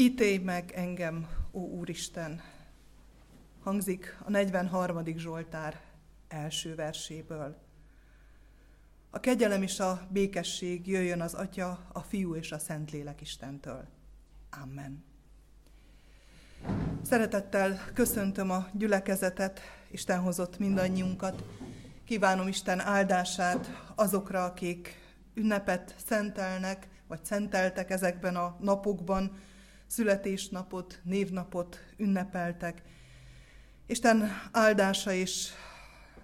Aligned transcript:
Ítélj 0.00 0.36
meg 0.36 0.72
engem, 0.74 1.28
ó 1.52 1.60
Úristen! 1.60 2.40
Hangzik 3.62 4.18
a 4.24 4.30
43. 4.30 5.04
Zsoltár 5.16 5.80
első 6.28 6.74
verséből. 6.74 7.56
A 9.10 9.20
kegyelem 9.20 9.62
és 9.62 9.80
a 9.80 10.06
békesség 10.10 10.86
jöjjön 10.86 11.20
az 11.20 11.34
Atya, 11.34 11.86
a 11.92 12.00
Fiú 12.00 12.34
és 12.34 12.52
a 12.52 12.58
Szentlélek 12.58 13.20
Istentől. 13.20 13.88
Amen. 14.62 15.04
Szeretettel 17.02 17.80
köszöntöm 17.94 18.50
a 18.50 18.66
gyülekezetet, 18.72 19.60
Isten 19.90 20.20
hozott 20.20 20.58
mindannyiunkat. 20.58 21.44
Kívánom 22.04 22.48
Isten 22.48 22.80
áldását 22.80 23.92
azokra, 23.94 24.44
akik 24.44 24.94
ünnepet 25.34 25.94
szentelnek, 26.06 26.88
vagy 27.06 27.24
szenteltek 27.24 27.90
ezekben 27.90 28.36
a 28.36 28.56
napokban, 28.60 29.46
születésnapot, 29.88 31.00
névnapot 31.02 31.78
ünnepeltek. 31.96 32.82
Isten 33.86 34.30
áldása 34.52 35.12
és 35.12 35.48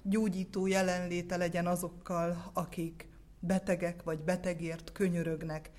gyógyító 0.03 0.67
jelenléte 0.67 1.37
legyen 1.37 1.67
azokkal, 1.67 2.51
akik 2.53 3.09
betegek 3.41 4.03
vagy 4.03 4.19
betegért 4.23 4.93
könyörögnek. 4.93 5.71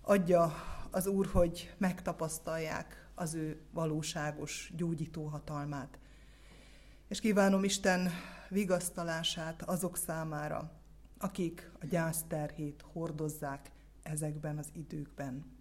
Adja 0.00 0.54
az 0.90 1.06
Úr, 1.06 1.26
hogy 1.26 1.74
megtapasztalják 1.78 3.10
az 3.14 3.34
ő 3.34 3.60
valóságos 3.72 4.72
gyógyító 4.76 5.24
hatalmát. 5.24 5.98
És 7.08 7.20
kívánom 7.20 7.64
Isten 7.64 8.10
vigasztalását 8.48 9.62
azok 9.62 9.96
számára, 9.96 10.72
akik 11.18 11.70
a 11.80 11.86
gyászterhét 11.86 12.84
hordozzák 12.92 13.70
ezekben 14.02 14.58
az 14.58 14.68
időkben. 14.72 15.59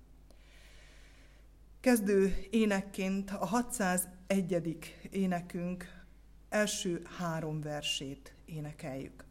Kezdő 1.81 2.35
énekként 2.49 3.31
a 3.31 3.45
601. 3.45 4.95
énekünk 5.09 5.86
első 6.49 7.02
három 7.17 7.61
versét 7.61 8.33
énekeljük. 8.45 9.27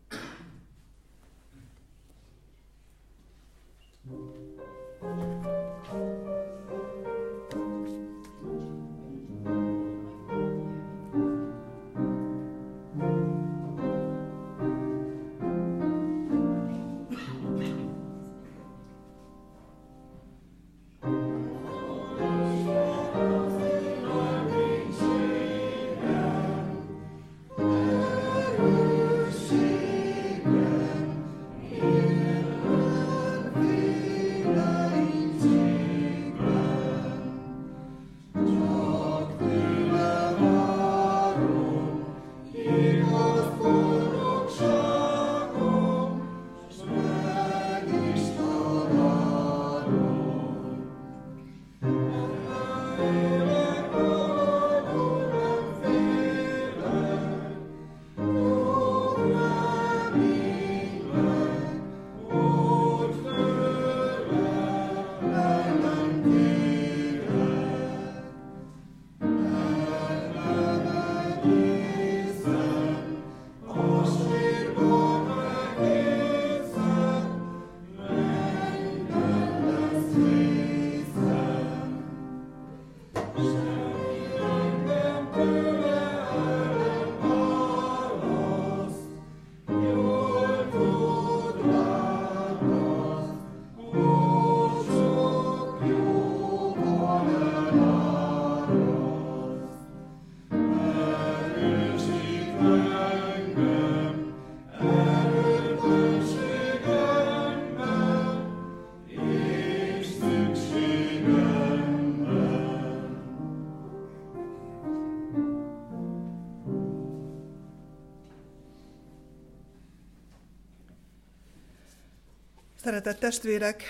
Szeretett 122.88 123.18
testvérek, 123.18 123.82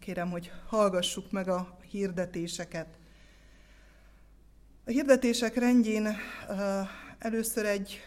kérem, 0.00 0.30
hogy 0.30 0.52
hallgassuk 0.66 1.30
meg 1.30 1.48
a 1.48 1.78
hirdetéseket. 1.90 2.98
A 4.84 4.90
hirdetések 4.90 5.54
rendjén 5.54 6.16
először 7.18 7.64
egy 7.64 8.00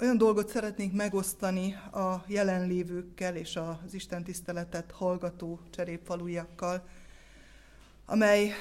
olyan 0.00 0.18
dolgot 0.18 0.48
szeretnénk 0.48 0.92
megosztani 0.92 1.74
a 1.92 2.24
jelenlévőkkel 2.26 3.36
és 3.36 3.56
az 3.56 3.94
Isten 3.94 4.24
tiszteletet 4.24 4.90
hallgató 4.90 5.60
cserépfalujakkal, 5.70 6.88
amely 8.06 8.52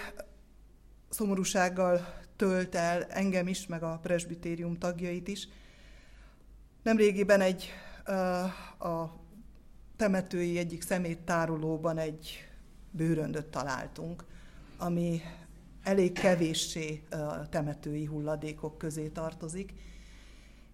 szomorúsággal 1.10 2.24
tölt 2.36 2.76
el 2.76 3.04
engem 3.04 3.48
is, 3.48 3.68
meg 3.68 3.84
a 3.84 4.00
presbitérium 4.02 4.78
tagjait 4.78 5.28
is. 5.28 5.48
Nemrégiben 6.84 7.42
egy 7.42 7.74
a 8.80 9.10
temetői 9.96 10.58
egyik 10.58 10.82
szeméttárolóban 10.82 11.98
egy 11.98 12.48
bőröndöt 12.92 13.46
találtunk, 13.46 14.24
ami 14.78 15.22
elég 15.84 16.12
kevéssé 16.12 17.04
temetői 17.50 18.06
hulladékok 18.06 18.78
közé 18.78 19.08
tartozik. 19.08 19.74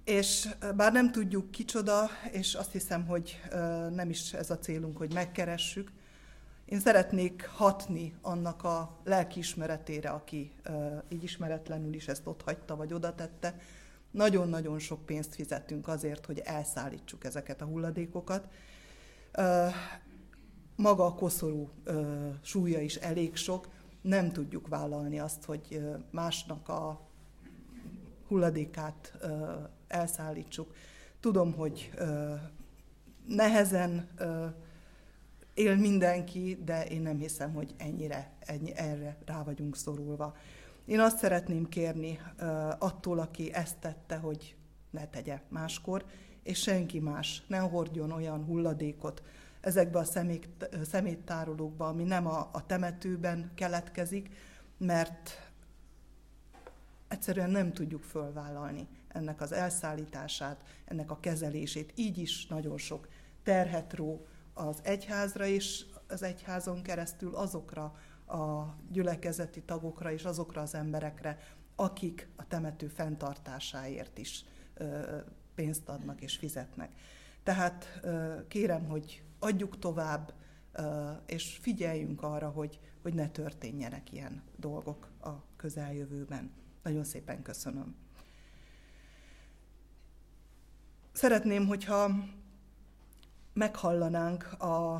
És 0.03 0.50
bár 0.75 0.92
nem 0.92 1.12
tudjuk 1.12 1.52
kicsoda, 1.52 2.09
és 2.31 2.53
azt 2.53 2.72
hiszem, 2.72 3.06
hogy 3.06 3.42
nem 3.94 4.09
is 4.09 4.34
ez 4.34 4.50
a 4.50 4.59
célunk, 4.59 4.98
hogy 4.98 5.13
megkeressük, 5.13 5.92
én 6.66 6.80
szeretnék 6.80 7.50
hatni 7.53 8.16
annak 8.22 8.63
a 8.63 8.98
lelkiismeretére, 9.03 10.09
aki 10.09 10.52
így 11.09 11.24
ismeretlenül 11.24 11.94
is 11.94 12.08
ezt 12.08 12.28
ott 12.28 12.42
hagyta, 12.42 12.75
vagy 12.75 12.94
oda 12.94 13.16
tette, 13.16 13.56
nagyon-nagyon 14.11 14.79
sok 14.79 15.05
pénzt 15.05 15.35
fizetünk 15.35 15.88
azért, 15.88 16.25
hogy 16.25 16.39
elszállítsuk 16.39 17.24
ezeket 17.24 17.62
a 17.62 17.65
hulladékokat. 17.65 18.47
Maga 20.75 21.06
a 21.06 21.13
koszorú 21.13 21.69
súlya 22.41 22.80
is 22.80 22.95
elég 22.95 23.36
sok, 23.36 23.68
nem 24.01 24.31
tudjuk 24.31 24.68
vállalni 24.68 25.19
azt, 25.19 25.44
hogy 25.44 25.81
másnak 26.12 26.69
a 26.69 27.09
hulladékát 28.27 29.18
elszállítsuk. 29.88 30.74
Tudom, 31.19 31.53
hogy 31.53 31.91
nehezen 33.27 34.09
él 35.53 35.75
mindenki, 35.75 36.57
de 36.65 36.86
én 36.86 37.01
nem 37.01 37.18
hiszem, 37.18 37.53
hogy 37.53 37.74
ennyire, 37.77 38.31
ennyi, 38.39 38.71
erre 38.75 39.18
rá 39.25 39.44
vagyunk 39.44 39.75
szorulva. 39.75 40.36
Én 40.86 41.00
azt 41.00 41.18
szeretném 41.18 41.69
kérni 41.69 42.19
attól, 42.80 43.19
aki 43.19 43.54
ezt 43.54 43.78
tette, 43.78 44.18
hogy 44.18 44.56
ne 44.89 45.07
tegye 45.07 45.42
máskor, 45.48 46.06
és 46.44 46.62
senki 46.62 47.00
más 47.00 47.44
ne 47.48 47.57
hordjon 47.57 48.12
olyan 48.12 48.44
hulladékot 48.44 49.24
ezekbe 49.62 50.00
a 50.00 50.04
szemét, 50.04 50.69
szeméttárolókba, 50.83 51.88
ami 51.88 52.04
nem 52.04 52.28
a, 52.28 52.50
a 52.51 52.66
temetőben 52.66 53.51
keletkezik, 53.56 54.30
mert 54.78 55.51
egyszerűen 57.07 57.50
nem 57.50 57.74
tudjuk 57.74 58.04
fölvállalni 58.04 58.88
ennek 59.07 59.42
az 59.42 59.51
elszállítását, 59.51 60.63
ennek 60.86 61.12
a 61.12 61.19
kezelését. 61.19 61.94
Így 61.95 62.18
is 62.18 62.48
nagyon 62.48 62.77
sok 62.77 63.07
terhet 63.44 63.94
ró 63.94 64.25
az 64.54 64.80
egyházra, 64.84 65.45
és 65.45 65.86
az 66.07 66.24
egyházon 66.24 66.81
keresztül 66.81 67.36
azokra 67.36 67.95
a 68.31 68.75
gyülekezeti 68.92 69.62
tagokra 69.62 70.12
és 70.12 70.25
azokra 70.25 70.62
az 70.62 70.75
emberekre, 70.75 71.39
akik 71.75 72.28
a 72.36 72.48
temető 72.48 72.88
fenntartásáért 72.88 74.18
is 74.18 74.45
pénzt 75.56 75.89
adnak 75.89 76.22
és 76.22 76.38
fizetnek. 76.38 76.92
Tehát 77.44 78.01
kérem, 78.48 78.86
hogy 78.86 79.24
adjuk 79.39 79.80
tovább, 79.80 80.33
és 81.25 81.57
figyeljünk 81.62 82.22
arra, 82.22 82.50
hogy, 82.50 82.80
hogy 83.01 83.13
ne 83.13 83.30
történjenek 83.30 84.12
ilyen 84.12 84.42
dolgok 84.57 85.12
a 85.22 85.30
közeljövőben. 85.56 86.51
Nagyon 86.84 87.04
szépen 87.04 87.42
köszönöm. 87.42 87.95
Szeretném, 91.12 91.68
hogyha 91.68 92.10
meghallanánk 93.54 94.62
a, 94.62 94.94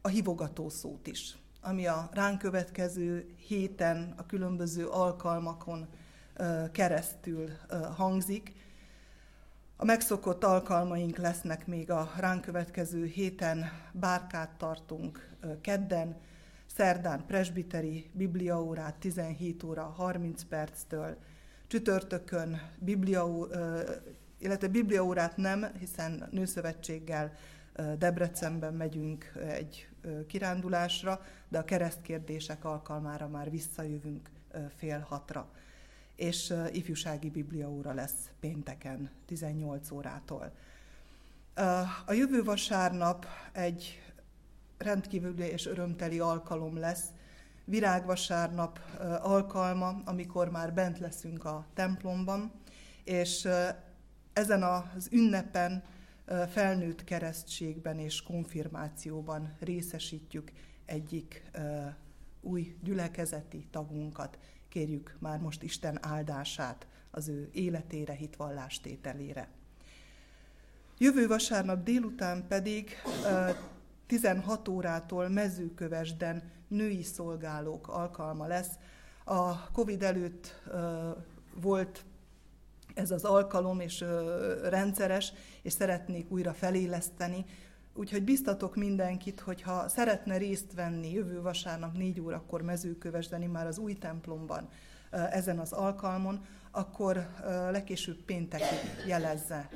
a 0.00 0.08
hívogató 0.08 0.68
szót 0.68 1.06
is, 1.06 1.36
ami 1.62 1.86
a 1.86 2.08
ránk 2.12 2.38
következő 2.38 3.34
héten, 3.36 4.14
a 4.16 4.26
különböző 4.26 4.86
alkalmakon 4.86 5.88
keresztül 6.72 7.50
hangzik. 7.96 8.52
A 9.76 9.84
megszokott 9.84 10.44
alkalmaink 10.44 11.16
lesznek 11.16 11.66
még 11.66 11.90
a 11.90 12.12
ránk 12.18 12.40
következő 12.40 13.04
héten, 13.04 13.64
bárkát 13.92 14.50
tartunk 14.50 15.30
kedden, 15.60 16.16
szerdán 16.66 17.26
presbiteri 17.26 18.10
bibliaórát 18.12 18.94
17 18.94 19.62
óra 19.62 19.82
30 19.82 20.44
perctől, 20.44 21.16
csütörtökön 21.66 22.70
biblia, 22.78 23.26
illetve 24.38 24.68
bibliaórát 24.68 25.36
nem, 25.36 25.66
hiszen 25.78 26.28
nőszövetséggel 26.30 27.32
Debrecenben 27.98 28.74
megyünk 28.74 29.32
egy 29.48 29.88
kirándulásra, 30.26 31.20
de 31.48 31.58
a 31.58 31.64
keresztkérdések 31.64 32.64
alkalmára 32.64 33.28
már 33.28 33.50
visszajövünk 33.50 34.30
fél 34.76 35.06
hatra. 35.08 35.48
És 36.16 36.54
ifjúsági 36.72 37.30
bibliaóra 37.30 37.92
lesz 37.92 38.30
pénteken 38.40 39.10
18 39.26 39.90
órától. 39.90 40.52
A 42.06 42.12
jövő 42.12 42.42
vasárnap 42.42 43.26
egy 43.52 44.02
rendkívüli 44.78 45.44
és 45.44 45.66
örömteli 45.66 46.18
alkalom 46.18 46.78
lesz, 46.78 47.04
virágvasárnap 47.64 48.78
alkalma, 49.20 50.02
amikor 50.04 50.50
már 50.50 50.72
bent 50.72 50.98
leszünk 50.98 51.44
a 51.44 51.66
templomban, 51.74 52.52
és 53.04 53.48
ezen 54.32 54.62
az 54.62 55.08
ünnepen 55.10 55.82
felnőtt 56.48 57.04
keresztségben 57.04 57.98
és 57.98 58.22
konfirmációban 58.22 59.56
részesítjük 59.60 60.52
egyik 60.84 61.50
új 62.40 62.76
gyülekezeti 62.82 63.66
tagunkat. 63.70 64.38
Kérjük 64.68 65.16
már 65.18 65.38
most 65.38 65.62
Isten 65.62 65.98
áldását 66.06 66.86
az 67.10 67.28
ő 67.28 67.48
életére, 67.52 68.12
hitvallástételére. 68.12 69.48
Jövő 70.98 71.26
vasárnap 71.26 71.82
délután 71.82 72.46
pedig 72.48 72.90
16 74.06 74.68
órától 74.68 75.28
mezőkövesden 75.28 76.50
női 76.68 77.02
szolgálók 77.02 77.88
alkalma 77.88 78.46
lesz. 78.46 78.70
A 79.24 79.70
Covid 79.70 80.02
előtt 80.02 80.62
volt 81.54 82.04
ez 82.94 83.10
az 83.10 83.24
alkalom, 83.24 83.80
és 83.80 84.04
rendszeres, 84.62 85.32
és 85.62 85.72
szeretnék 85.72 86.30
újra 86.30 86.52
feléleszteni. 86.52 87.44
Úgyhogy 87.94 88.22
biztatok 88.22 88.76
mindenkit, 88.76 89.40
hogy 89.40 89.62
ha 89.62 89.88
szeretne 89.88 90.36
részt 90.36 90.74
venni 90.74 91.12
jövő 91.12 91.42
vasárnap 91.42 91.96
négy 91.96 92.20
órakor 92.20 92.62
mezőkövesdeni 92.62 93.46
már 93.46 93.66
az 93.66 93.78
új 93.78 93.94
templomban 93.94 94.68
ezen 95.10 95.58
az 95.58 95.72
alkalmon, 95.72 96.44
akkor 96.70 97.28
legkésőbb 97.70 98.22
péntekig 98.22 98.78
jelezze 99.06 99.68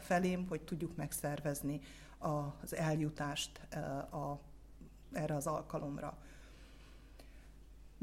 felém, 0.00 0.46
hogy 0.48 0.60
tudjuk 0.60 0.96
megszervezni 0.96 1.80
az 2.18 2.74
eljutást 2.74 3.60
a, 4.10 4.38
erre 5.12 5.34
az 5.34 5.46
alkalomra. 5.46 6.18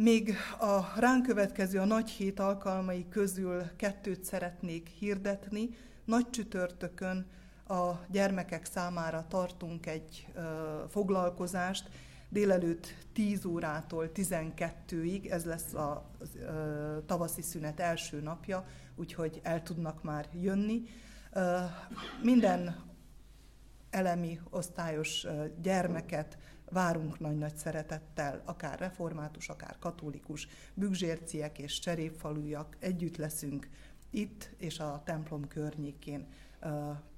Még 0.04 0.36
a 0.60 1.00
ránk 1.00 1.26
következő 1.26 1.80
a 1.80 1.86
nagy 1.86 2.10
hét 2.10 2.40
alkalmai 2.40 3.06
közül 3.10 3.64
kettőt 3.76 4.24
szeretnék 4.24 4.88
hirdetni. 4.88 5.70
Nagy 6.06 6.30
csütörtökön 6.30 7.28
a 7.68 7.92
gyermekek 8.12 8.66
számára 8.66 9.26
tartunk 9.28 9.86
egy 9.86 10.28
ö, 10.34 10.42
foglalkozást, 10.90 11.90
délelőtt 12.30 12.96
10 13.14 13.46
órától 13.46 14.12
12-ig, 14.16 15.32
ez 15.32 15.46
lesz 15.46 15.74
a 15.74 16.10
ö, 16.36 16.98
tavaszi 17.06 17.42
szünet 17.42 17.80
első 17.80 18.22
napja, 18.22 18.66
úgyhogy 18.96 19.40
el 19.44 19.64
tudnak 19.64 20.04
már 20.04 20.28
jönni. 20.34 20.82
Ö, 21.34 21.58
minden 22.22 22.76
elemi 23.90 24.40
osztályos 24.50 25.28
gyermeket 25.62 26.38
várunk 26.72 27.20
nagy-nagy 27.20 27.56
szeretettel, 27.56 28.42
akár 28.46 28.80
református, 28.80 29.50
akár 29.50 29.76
katolikus, 29.80 30.48
bügzsérciek 30.74 31.58
és 31.60 31.80
cserépfalujak, 31.80 32.76
együtt 32.80 33.18
leszünk 33.18 33.70
itt 34.10 34.50
és 34.58 34.80
a 34.80 35.02
templom 35.06 35.48
környékén. 35.48 36.28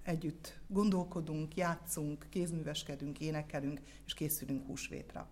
Együtt 0.03 0.59
gondolkodunk, 0.67 1.55
játszunk, 1.55 2.25
kézműveskedünk, 2.29 3.19
énekelünk, 3.19 3.81
és 4.05 4.13
készülünk 4.13 4.65
húsvétra. 4.65 5.27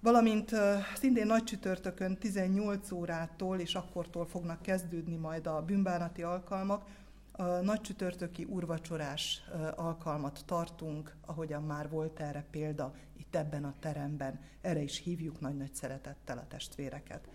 Valamint 0.00 0.50
szintén 0.96 1.26
nagy 1.26 1.44
csütörtökön 1.44 2.16
18 2.18 2.90
órától 2.90 3.58
és 3.58 3.74
akkortól 3.74 4.26
fognak 4.26 4.62
kezdődni 4.62 5.16
majd 5.16 5.46
a 5.46 5.62
bűnbánati 5.62 6.22
alkalmak, 6.22 6.84
a 7.32 7.42
nagy 7.42 7.80
csütörtöki 7.80 8.44
urvacsorás 8.44 9.42
alkalmat 9.76 10.42
tartunk, 10.46 11.16
ahogyan 11.26 11.62
már 11.62 11.88
volt 11.88 12.20
erre 12.20 12.44
példa 12.50 12.94
itt 13.16 13.34
ebben 13.34 13.64
a 13.64 13.74
teremben. 13.80 14.40
Erre 14.60 14.80
is 14.80 14.98
hívjuk 14.98 15.40
nagy-nagy 15.40 15.74
szeretettel 15.74 16.38
a 16.38 16.46
testvéreket. 16.48 17.28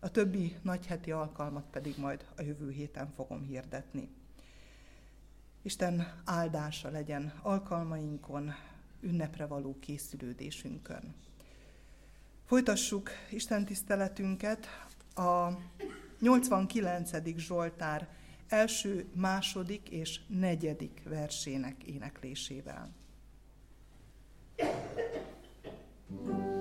A 0.00 0.10
többi 0.10 0.56
nagyheti 0.62 1.10
alkalmat 1.10 1.64
pedig 1.70 1.98
majd 1.98 2.24
a 2.36 2.42
jövő 2.42 2.70
héten 2.70 3.12
fogom 3.16 3.42
hirdetni. 3.42 4.08
Isten 5.62 6.22
áldása 6.24 6.90
legyen 6.90 7.32
alkalmainkon, 7.42 8.52
ünnepre 9.00 9.46
való 9.46 9.76
készülődésünkön. 9.80 11.14
Folytassuk 12.44 13.10
Isten 13.30 13.64
tiszteletünket 13.64 14.66
a 15.14 15.48
89. 16.20 17.10
Zsoltár 17.36 18.08
első, 18.54 19.06
második 19.14 19.88
és 19.88 20.20
negyedik 20.26 21.02
versének 21.04 21.82
éneklésével. 21.82 22.94
thank 24.56 26.28
you 26.28 26.54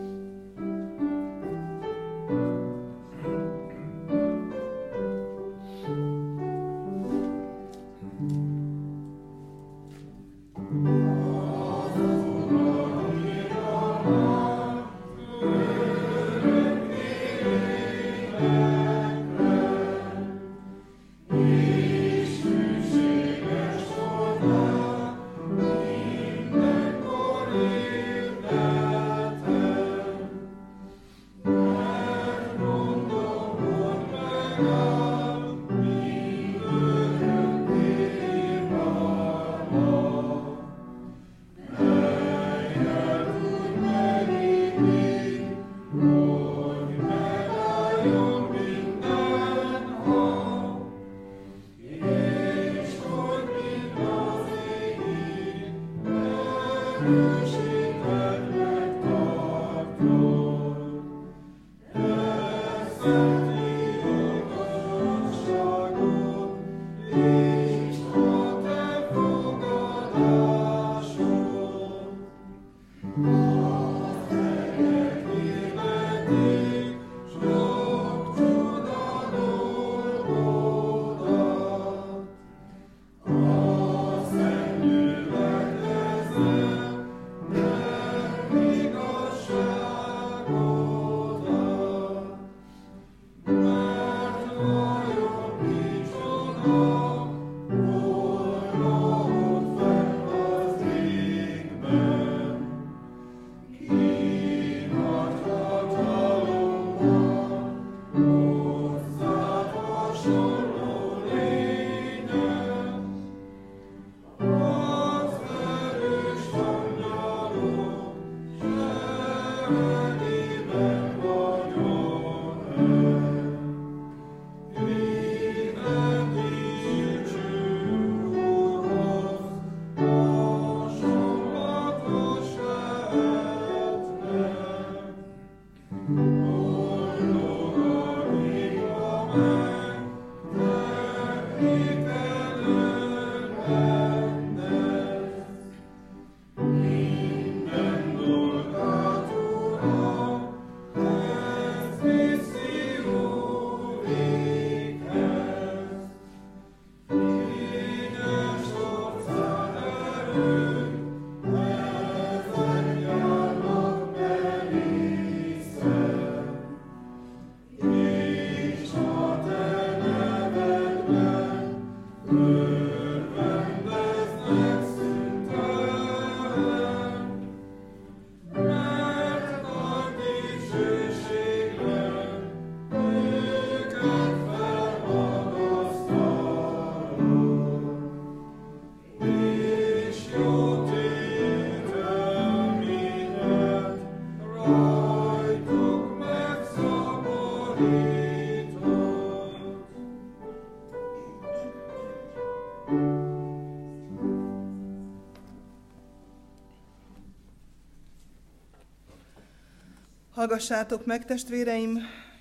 Hallgassátok 210.43 211.05
meg, 211.05 211.25
testvéreim, 211.25 211.99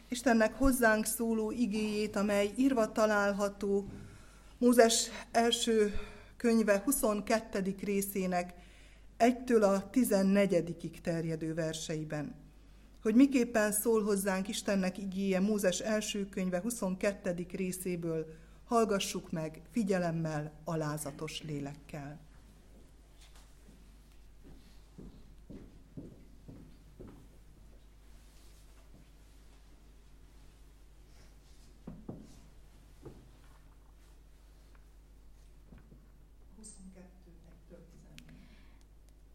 Istennek 0.09 0.55
hozzánk 0.55 1.05
szóló 1.05 1.51
igéjét, 1.51 2.17
amely 2.17 2.51
írva 2.57 2.93
található 2.93 3.89
Mózes 4.59 5.11
első 5.33 5.95
könyve 6.37 6.83
22. 6.85 7.75
részének 7.81 8.55
1-től 9.19 9.63
a 9.63 9.91
14 9.91 11.01
terjedő 11.03 11.55
verseiben. 11.55 12.35
Hogy 13.03 13.15
miképpen 13.15 13.73
szól 13.73 14.03
hozzánk 14.03 14.49
Istennek 14.49 14.99
igéje 14.99 15.41
Mózes 15.41 15.79
első 15.79 16.29
könyve 16.29 16.61
22. 16.61 17.47
részéből, 17.53 18.27
hallgassuk 18.65 19.31
meg 19.31 19.61
figyelemmel, 19.71 20.53
alázatos 20.65 21.43
lélekkel. 21.43 22.21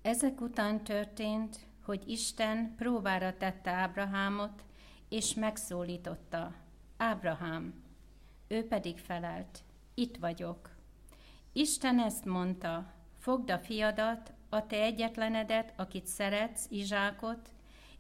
Ezek 0.08 0.42
után 0.42 0.84
történt, 0.84 1.60
hogy 1.84 2.10
Isten 2.10 2.74
próbára 2.76 3.38
tette 3.38 3.72
Ábrahámot, 3.72 4.64
és 5.10 5.34
megszólította, 5.34 6.54
Ábrahám. 6.98 7.84
Ő 8.48 8.68
pedig 8.68 8.98
felelt, 8.98 9.64
itt 9.94 10.18
vagyok. 10.18 10.70
Isten 11.54 12.00
ezt 12.00 12.26
mondta, 12.26 12.94
fogd 13.18 13.50
a 13.50 13.60
fiadat, 13.60 14.34
a 14.50 14.68
te 14.68 14.82
egyetlenedet, 14.82 15.74
akit 15.76 16.06
szeretsz, 16.06 16.66
Izsákot, 16.70 17.50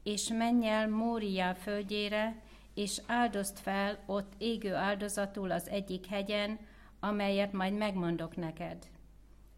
és 0.03 0.27
menj 0.27 0.67
el 0.67 0.89
Móriá 0.89 1.53
földjére, 1.53 2.41
és 2.73 3.01
áldozd 3.05 3.57
fel 3.57 3.99
ott 4.05 4.33
égő 4.37 4.73
áldozatul 4.75 5.51
az 5.51 5.69
egyik 5.69 6.05
hegyen, 6.05 6.59
amelyet 6.99 7.51
majd 7.51 7.73
megmondok 7.73 8.35
neked. 8.35 8.85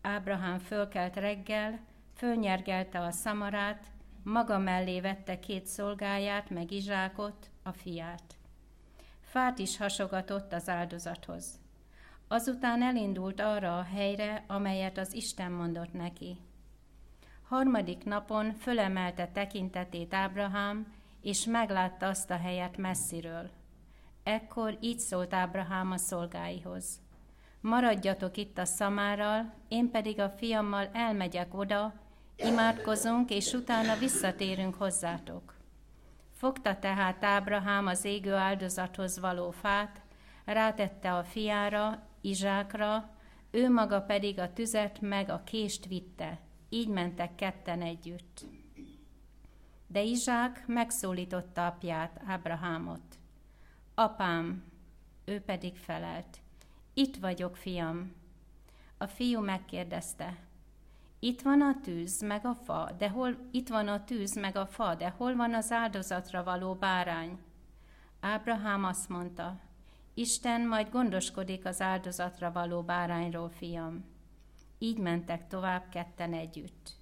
Ábrahám 0.01 0.59
fölkelt 0.59 1.15
reggel, 1.15 1.87
fölnyergelte 2.19 2.99
a 2.99 3.11
szamarát, 3.11 3.85
maga 4.23 4.57
mellé 4.57 4.99
vette 4.99 5.39
két 5.39 5.65
szolgáját, 5.65 6.49
meg 6.49 6.71
Izsákot, 6.71 7.49
a 7.63 7.71
fiát. 7.71 8.23
Fát 9.21 9.59
is 9.59 9.77
hasogatott 9.77 10.53
az 10.53 10.69
áldozathoz. 10.69 11.59
Azután 12.27 12.83
elindult 12.83 13.39
arra 13.39 13.77
a 13.77 13.83
helyre, 13.83 14.43
amelyet 14.47 14.97
az 14.97 15.13
Isten 15.13 15.51
mondott 15.51 15.93
neki. 15.93 16.37
Harmadik 17.43 18.03
napon 18.03 18.53
fölemelte 18.53 19.27
tekintetét 19.27 20.13
Ábrahám, 20.13 20.93
és 21.21 21.45
meglátta 21.45 22.07
azt 22.07 22.29
a 22.29 22.37
helyet 22.37 22.77
messziről. 22.77 23.49
Ekkor 24.23 24.77
így 24.81 24.99
szólt 24.99 25.33
Ábrahám 25.33 25.91
a 25.91 25.97
szolgáihoz. 25.97 26.99
Maradjatok 27.61 28.37
itt 28.37 28.57
a 28.57 28.65
szamárral, 28.65 29.53
én 29.67 29.91
pedig 29.91 30.19
a 30.19 30.29
fiammal 30.29 30.89
elmegyek 30.93 31.53
oda, 31.53 31.93
Imádkozunk, 32.43 33.29
és 33.29 33.53
utána 33.53 33.97
visszatérünk 33.97 34.75
hozzátok. 34.75 35.53
Fogta 36.31 36.79
tehát 36.79 37.23
Ábrahám 37.23 37.87
az 37.87 38.05
égő 38.05 38.33
áldozathoz 38.33 39.19
való 39.19 39.51
fát, 39.51 40.01
rátette 40.45 41.13
a 41.13 41.23
fiára, 41.23 42.07
Izsákra, 42.21 43.09
ő 43.51 43.69
maga 43.69 44.01
pedig 44.01 44.39
a 44.39 44.53
tüzet 44.53 45.01
meg 45.01 45.29
a 45.29 45.43
kést 45.43 45.85
vitte. 45.85 46.39
Így 46.69 46.87
mentek 46.87 47.35
ketten 47.35 47.81
együtt. 47.81 48.45
De 49.87 50.01
Izsák 50.01 50.63
megszólította 50.67 51.65
apját, 51.65 52.21
Ábrahámot. 52.25 53.19
Apám, 53.95 54.63
ő 55.25 55.41
pedig 55.41 55.77
felelt. 55.77 56.39
Itt 56.93 57.15
vagyok, 57.15 57.57
fiam. 57.57 58.13
A 58.97 59.07
fiú 59.07 59.41
megkérdezte, 59.41 60.37
itt 61.19 61.41
van 61.41 61.61
a 61.61 61.79
tűz, 61.83 62.21
meg 62.21 62.45
a 62.45 62.53
fa, 62.53 62.91
de 62.97 63.09
hol 63.09 63.35
itt 63.51 63.67
van 63.67 63.87
a 63.87 64.03
tűz, 64.03 64.35
meg 64.35 64.55
a 64.55 64.65
fa, 64.65 64.95
de 64.95 65.13
hol 65.17 65.35
van 65.35 65.53
az 65.53 65.71
áldozatra 65.71 66.43
való 66.43 66.73
bárány? 66.73 67.39
Ábrahám 68.19 68.83
azt 68.83 69.09
mondta, 69.09 69.59
Isten 70.13 70.67
majd 70.67 70.89
gondoskodik 70.89 71.65
az 71.65 71.81
áldozatra 71.81 72.51
való 72.51 72.81
bárányról, 72.81 73.49
fiam. 73.49 74.05
Így 74.77 74.97
mentek 74.97 75.47
tovább 75.47 75.89
ketten 75.89 76.33
együtt. 76.33 76.97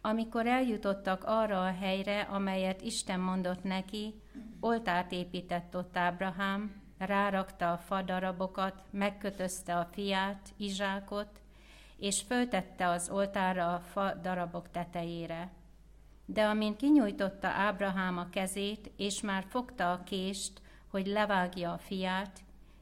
Amikor 0.00 0.46
eljutottak 0.46 1.24
arra 1.24 1.64
a 1.64 1.72
helyre, 1.72 2.20
amelyet 2.20 2.82
Isten 2.82 3.20
mondott 3.20 3.62
neki, 3.62 4.14
oltárt 4.60 5.12
épített 5.12 5.76
ott 5.76 5.96
Ábrahám, 5.96 6.82
rárakta 6.98 7.72
a 7.72 7.78
fadarabokat, 7.78 8.82
megkötözte 8.90 9.76
a 9.76 9.88
fiát, 9.92 10.52
Izsákot, 10.56 11.40
és 11.96 12.22
föltette 12.22 12.88
az 12.88 13.10
oltára 13.10 13.74
a 13.74 13.80
fa 13.80 14.14
darabok 14.14 14.70
tetejére. 14.70 15.52
De 16.26 16.44
amint 16.44 16.76
kinyújtotta 16.76 17.48
Ábrahám 17.48 18.18
a 18.18 18.28
kezét, 18.30 18.90
és 18.96 19.20
már 19.20 19.44
fogta 19.48 19.92
a 19.92 20.02
kést, 20.02 20.60
hogy 20.90 21.06
levágja 21.06 21.72
a 21.72 21.78
fiát, 21.78 22.40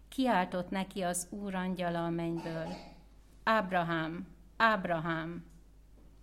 kiáltott 0.08 0.70
neki 0.70 1.00
az 1.00 1.26
Úr 1.30 1.54
angyala 1.54 2.04
a 2.04 2.10
mennyből. 2.10 2.66
Ábrahám, 3.44 4.26
Ábrahám! 4.56 5.44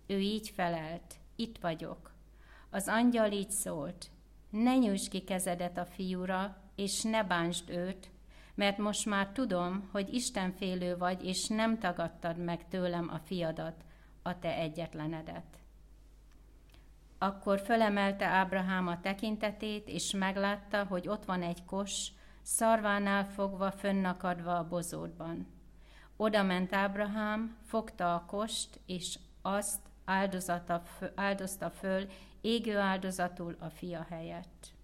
Ő 0.06 0.18
így 0.18 0.48
felelt, 0.48 1.14
itt 1.36 1.58
vagyok. 1.58 2.12
Az 2.70 2.88
angyal 2.88 3.32
így 3.32 3.50
szólt, 3.50 4.10
ne 4.50 4.76
nyújts 4.76 5.08
ki 5.08 5.20
kezedet 5.20 5.78
a 5.78 5.84
fiúra, 5.84 6.56
és 6.74 7.02
ne 7.02 7.24
bántsd 7.24 7.70
őt, 7.70 8.09
mert 8.60 8.78
most 8.78 9.06
már 9.06 9.28
tudom, 9.28 9.88
hogy 9.92 10.14
Istenfélő 10.14 10.96
vagy, 10.96 11.24
és 11.24 11.46
nem 11.48 11.78
tagadtad 11.78 12.36
meg 12.36 12.68
tőlem 12.68 13.10
a 13.12 13.18
fiadat, 13.18 13.84
a 14.22 14.38
te 14.38 14.54
egyetlenedet. 14.54 15.44
Akkor 17.18 17.60
fölemelte 17.60 18.26
Ábrahám 18.26 18.88
a 18.88 19.00
tekintetét, 19.00 19.88
és 19.88 20.10
meglátta, 20.10 20.84
hogy 20.84 21.08
ott 21.08 21.24
van 21.24 21.42
egy 21.42 21.64
kos, 21.64 22.08
szarvánál 22.42 23.24
fogva 23.24 23.70
fönnakadva 23.70 24.56
a 24.56 24.68
bozótban. 24.68 25.46
Oda 26.16 26.42
ment 26.42 26.74
Ábrahám, 26.74 27.56
fogta 27.66 28.14
a 28.14 28.24
kost, 28.26 28.80
és 28.86 29.18
azt 29.42 29.80
áldozata, 30.04 30.82
áldozta 31.14 31.70
föl 31.70 32.08
égő 32.40 32.78
áldozatul 32.78 33.56
a 33.58 33.68
fia 33.70 34.06
helyett. 34.10 34.78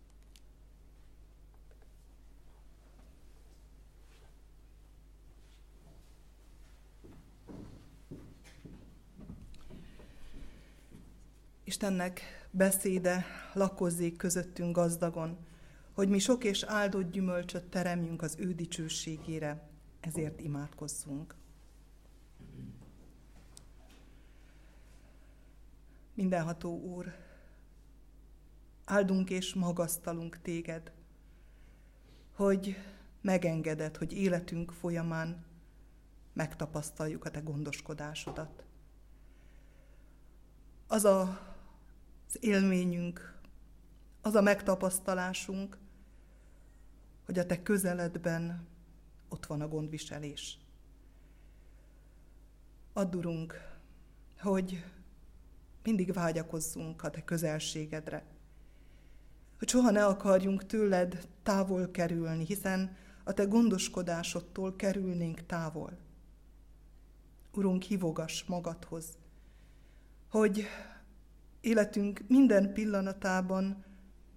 Istennek 11.66 12.20
beszéde 12.50 13.24
lakozzék 13.52 14.16
közöttünk 14.16 14.74
gazdagon, 14.74 15.36
hogy 15.92 16.08
mi 16.08 16.18
sok 16.18 16.44
és 16.44 16.62
áldott 16.62 17.10
gyümölcsöt 17.10 17.64
teremjünk 17.64 18.22
az 18.22 18.36
ő 18.38 18.54
dicsőségére. 18.54 19.68
ezért 20.00 20.40
imádkozzunk. 20.40 21.34
Mindenható 26.14 26.80
Úr, 26.80 27.14
áldunk 28.84 29.30
és 29.30 29.54
magasztalunk 29.54 30.40
téged, 30.42 30.92
hogy 32.32 32.76
megengeded, 33.20 33.96
hogy 33.96 34.12
életünk 34.12 34.72
folyamán 34.72 35.44
megtapasztaljuk 36.32 37.24
a 37.24 37.30
te 37.30 37.40
gondoskodásodat. 37.40 38.64
Az 40.86 41.04
a, 41.04 41.54
az 42.28 42.36
élményünk, 42.40 43.38
az 44.22 44.34
a 44.34 44.40
megtapasztalásunk, 44.40 45.78
hogy 47.24 47.38
a 47.38 47.46
te 47.46 47.62
közeledben 47.62 48.66
ott 49.28 49.46
van 49.46 49.60
a 49.60 49.68
gondviselés. 49.68 50.58
Addurunk, 52.92 53.54
hogy 54.38 54.84
mindig 55.82 56.12
vágyakozzunk 56.12 57.02
a 57.02 57.10
te 57.10 57.24
közelségedre, 57.24 58.24
hogy 59.58 59.68
soha 59.68 59.90
ne 59.90 60.06
akarjunk 60.06 60.66
tőled 60.66 61.28
távol 61.42 61.90
kerülni, 61.90 62.44
hiszen 62.44 62.96
a 63.24 63.32
te 63.32 63.44
gondoskodásodtól 63.44 64.76
kerülnénk 64.76 65.46
távol. 65.46 65.98
Urunk, 67.52 67.82
hívogass 67.82 68.44
magadhoz, 68.44 69.06
hogy 70.28 70.66
életünk 71.66 72.24
minden 72.28 72.72
pillanatában 72.72 73.84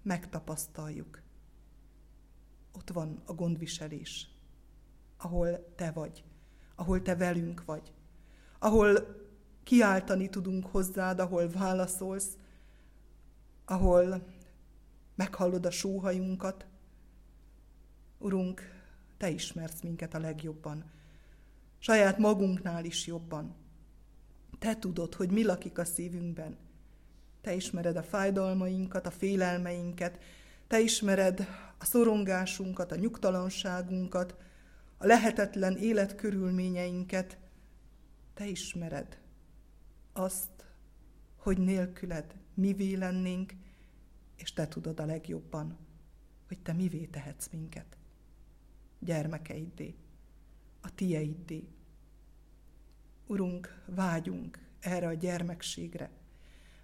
megtapasztaljuk. 0.02 1.22
Ott 2.72 2.90
van 2.90 3.22
a 3.26 3.34
gondviselés, 3.34 4.28
ahol 5.18 5.74
te 5.76 5.92
vagy, 5.92 6.24
ahol 6.76 7.02
te 7.02 7.16
velünk 7.16 7.66
vagy, 7.66 7.94
ahol 8.60 9.18
kiáltani 9.64 10.30
tudunk 10.30 10.66
hozzád, 10.66 11.20
ahol 11.20 11.50
válaszolsz, 11.50 12.38
ahol 13.66 14.28
meghallod 15.16 15.66
a 15.66 15.72
sóhajunkat. 15.72 16.66
Urunk, 18.18 18.62
te 19.18 19.30
ismersz 19.30 19.82
minket 19.82 20.14
a 20.14 20.20
legjobban, 20.20 20.92
saját 21.78 22.18
magunknál 22.18 22.86
is 22.86 23.08
jobban. 23.08 23.56
Te 24.60 24.76
tudod, 24.76 25.14
hogy 25.14 25.32
mi 25.32 25.44
lakik 25.44 25.78
a 25.78 25.86
szívünkben. 25.86 26.68
Te 27.42 27.54
ismered 27.54 27.96
a 27.96 28.04
fájdalmainkat, 28.04 29.06
a 29.06 29.12
félelmeinket, 29.12 30.20
te 30.68 30.80
ismered 30.80 31.48
a 31.78 31.86
szorongásunkat, 31.86 32.92
a 32.92 32.96
nyugtalanságunkat, 32.96 34.36
a 34.98 35.06
lehetetlen 35.06 35.78
életkörülményeinket. 35.78 37.38
Te 38.34 38.46
ismered 38.48 39.20
azt, 40.14 40.66
hogy 41.36 41.58
nélküled 41.58 42.36
mivé 42.54 42.94
lennénk, 42.94 43.54
és 44.36 44.54
te 44.54 44.68
tudod 44.68 45.00
a 45.00 45.06
legjobban, 45.06 45.78
hogy 46.48 46.60
te 46.60 46.74
mivé 46.74 47.06
tehetsz 47.06 47.48
minket. 47.52 47.98
Gyermekeiddé, 49.00 49.96
a 50.82 50.96
tieiddé. 50.96 51.68
Urunk, 53.28 53.84
vágyunk 53.86 54.60
erre 54.80 55.08
a 55.08 55.14
gyermekségre. 55.14 56.10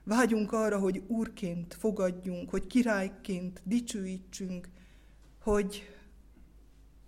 Vágyunk 0.05 0.51
arra, 0.51 0.79
hogy 0.79 1.03
úrként 1.07 1.73
fogadjunk, 1.73 2.49
hogy 2.49 2.67
királyként 2.67 3.61
dicsőítsünk, 3.63 4.69
hogy 5.39 5.97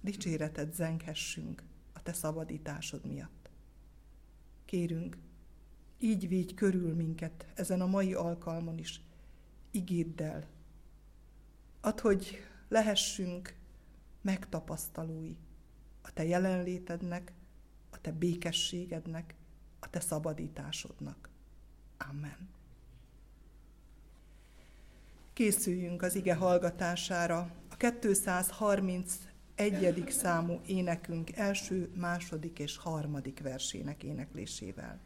dicséretet 0.01 0.73
zenghessünk 0.73 1.63
a 1.93 2.03
te 2.03 2.13
szabadításod 2.13 3.05
miatt. 3.05 3.49
Kérünk, 4.65 5.17
így 5.99 6.27
védj 6.27 6.53
körül 6.53 6.93
minket 6.93 7.45
ezen 7.55 7.81
a 7.81 7.86
mai 7.88 8.13
alkalmon 8.13 8.77
is, 8.77 9.01
igéddel. 9.71 10.47
Add, 11.81 12.01
hogy 12.01 12.38
lehessünk 12.67 13.55
megtapasztalói 14.21 15.36
a 16.01 16.13
te 16.13 16.23
jelenlétednek, 16.23 17.33
a 17.89 18.01
te 18.01 18.12
békességednek, 18.12 19.36
a 19.79 19.89
te 19.89 19.99
szabadításodnak. 19.99 21.29
Amen. 21.97 22.55
Készüljünk 25.38 26.02
az 26.02 26.15
ige 26.15 26.36
hallgatására 26.36 27.52
a 27.69 27.76
231. 28.02 30.04
számú 30.10 30.62
énekünk 30.65 31.36
első, 31.36 31.91
második 31.95 32.60
és 32.60 32.78
harmadik 32.78 33.41
versének 33.41 34.04
éneklésével. 34.04 35.00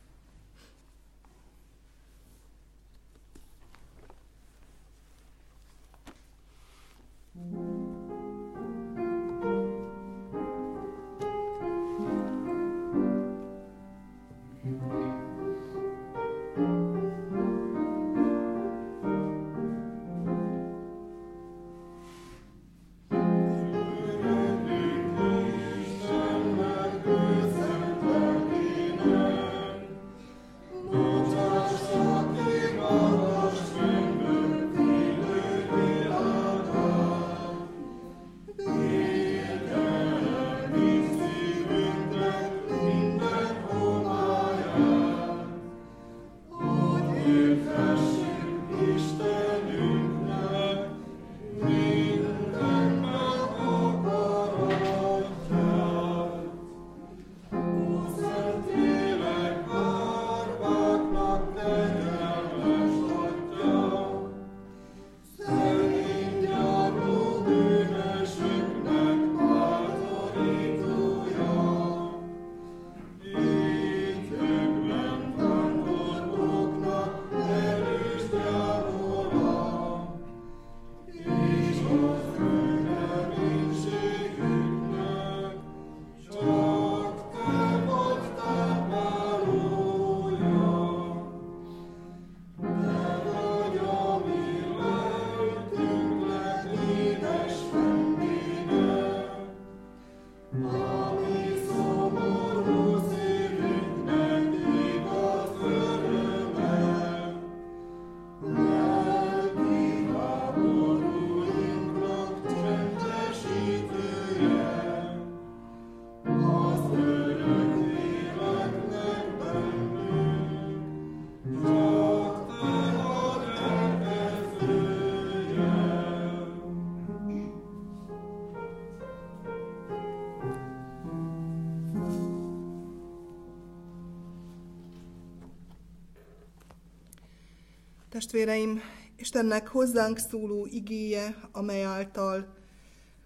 Testvéreim, 138.21 138.81
Istennek 139.15 139.67
hozzánk 139.67 140.17
szóló 140.17 140.65
igéje, 140.65 141.49
amely 141.51 141.83
által 141.83 142.53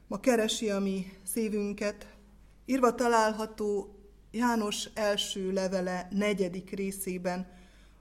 ma 0.08 0.20
keresi 0.20 0.70
a 0.70 0.80
mi 0.80 1.06
szívünket, 1.24 2.16
Írva 2.66 2.96
található 2.96 3.96
János 4.32 4.90
első 4.94 5.52
levele 5.52 6.08
negyedik 6.12 6.70
részében, 6.70 7.48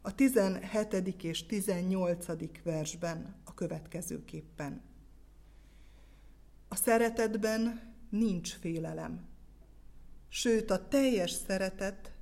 a 0.02 0.14
17. 0.14 1.22
és 1.22 1.46
18. 1.46 2.26
versben 2.62 3.36
a 3.44 3.54
következőképpen. 3.54 4.82
A 6.68 6.76
szeretetben 6.76 7.94
nincs 8.10 8.52
félelem, 8.52 9.26
sőt 10.28 10.70
a 10.70 10.88
teljes 10.88 11.30
szeretet 11.30 12.12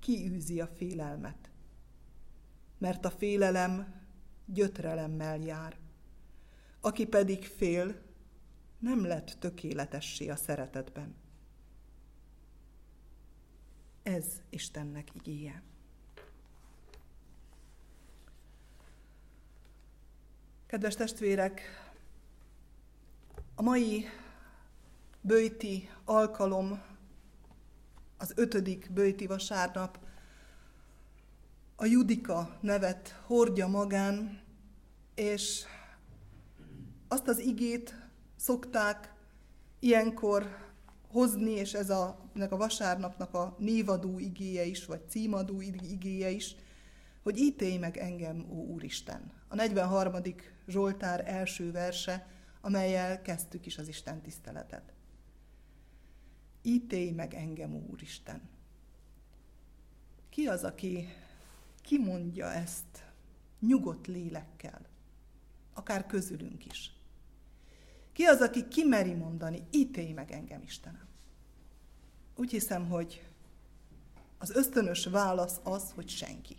kiűzi 0.00 0.60
a 0.60 0.66
félelmet, 0.76 1.50
mert 2.78 3.04
a 3.04 3.10
félelem 3.10 4.00
gyötrelemmel 4.52 5.38
jár. 5.38 5.76
Aki 6.80 7.06
pedig 7.06 7.44
fél, 7.44 8.00
nem 8.78 9.04
lett 9.04 9.36
tökéletessé 9.38 10.28
a 10.28 10.36
szeretetben. 10.36 11.14
Ez 14.02 14.24
Istennek 14.50 15.14
igéje. 15.14 15.62
Kedves 20.66 20.94
testvérek, 20.94 21.60
a 23.54 23.62
mai 23.62 24.04
bőti 25.20 25.88
alkalom, 26.04 26.82
az 28.16 28.32
ötödik 28.36 28.90
bőti 28.92 29.26
vasárnap, 29.26 29.98
a 31.76 31.84
Judika 31.84 32.58
nevet 32.60 33.20
hordja 33.26 33.66
magán, 33.66 34.41
és 35.22 35.64
azt 37.08 37.28
az 37.28 37.38
igét 37.38 37.94
szokták 38.36 39.14
ilyenkor 39.78 40.56
hozni, 41.08 41.50
és 41.50 41.74
ez 41.74 41.90
a, 41.90 42.30
ennek 42.34 42.52
a 42.52 42.56
vasárnapnak 42.56 43.34
a 43.34 43.56
névadó 43.58 44.18
igéje 44.18 44.64
is, 44.64 44.84
vagy 44.84 45.08
címadó 45.08 45.60
igéje 45.60 46.30
is, 46.30 46.54
hogy 47.22 47.38
ítélj 47.38 47.76
meg 47.76 47.96
engem, 47.96 48.46
ó 48.50 48.54
Úristen. 48.54 49.32
A 49.48 49.54
43. 49.54 50.14
Zsoltár 50.66 51.28
első 51.28 51.72
verse, 51.72 52.26
amelyel 52.60 53.22
kezdtük 53.22 53.66
is 53.66 53.78
az 53.78 53.88
Isten 53.88 54.20
tiszteletet. 54.20 54.92
Ítélj 56.62 57.10
meg 57.10 57.34
engem, 57.34 57.74
ó 57.74 57.82
Úristen. 57.90 58.40
Ki 60.28 60.46
az, 60.46 60.64
aki 60.64 61.08
kimondja 61.82 62.52
ezt 62.52 63.04
nyugodt 63.60 64.06
lélekkel, 64.06 64.90
akár 65.74 66.06
közülünk 66.06 66.66
is? 66.66 66.92
Ki 68.12 68.24
az, 68.24 68.40
aki 68.40 68.68
kimeri 68.68 69.14
mondani, 69.14 69.66
ítélj 69.70 70.12
meg 70.12 70.30
engem, 70.30 70.62
Istenem? 70.62 71.08
Úgy 72.36 72.50
hiszem, 72.50 72.88
hogy 72.88 73.26
az 74.38 74.50
ösztönös 74.50 75.04
válasz 75.04 75.60
az, 75.62 75.90
hogy 75.94 76.08
senki. 76.08 76.56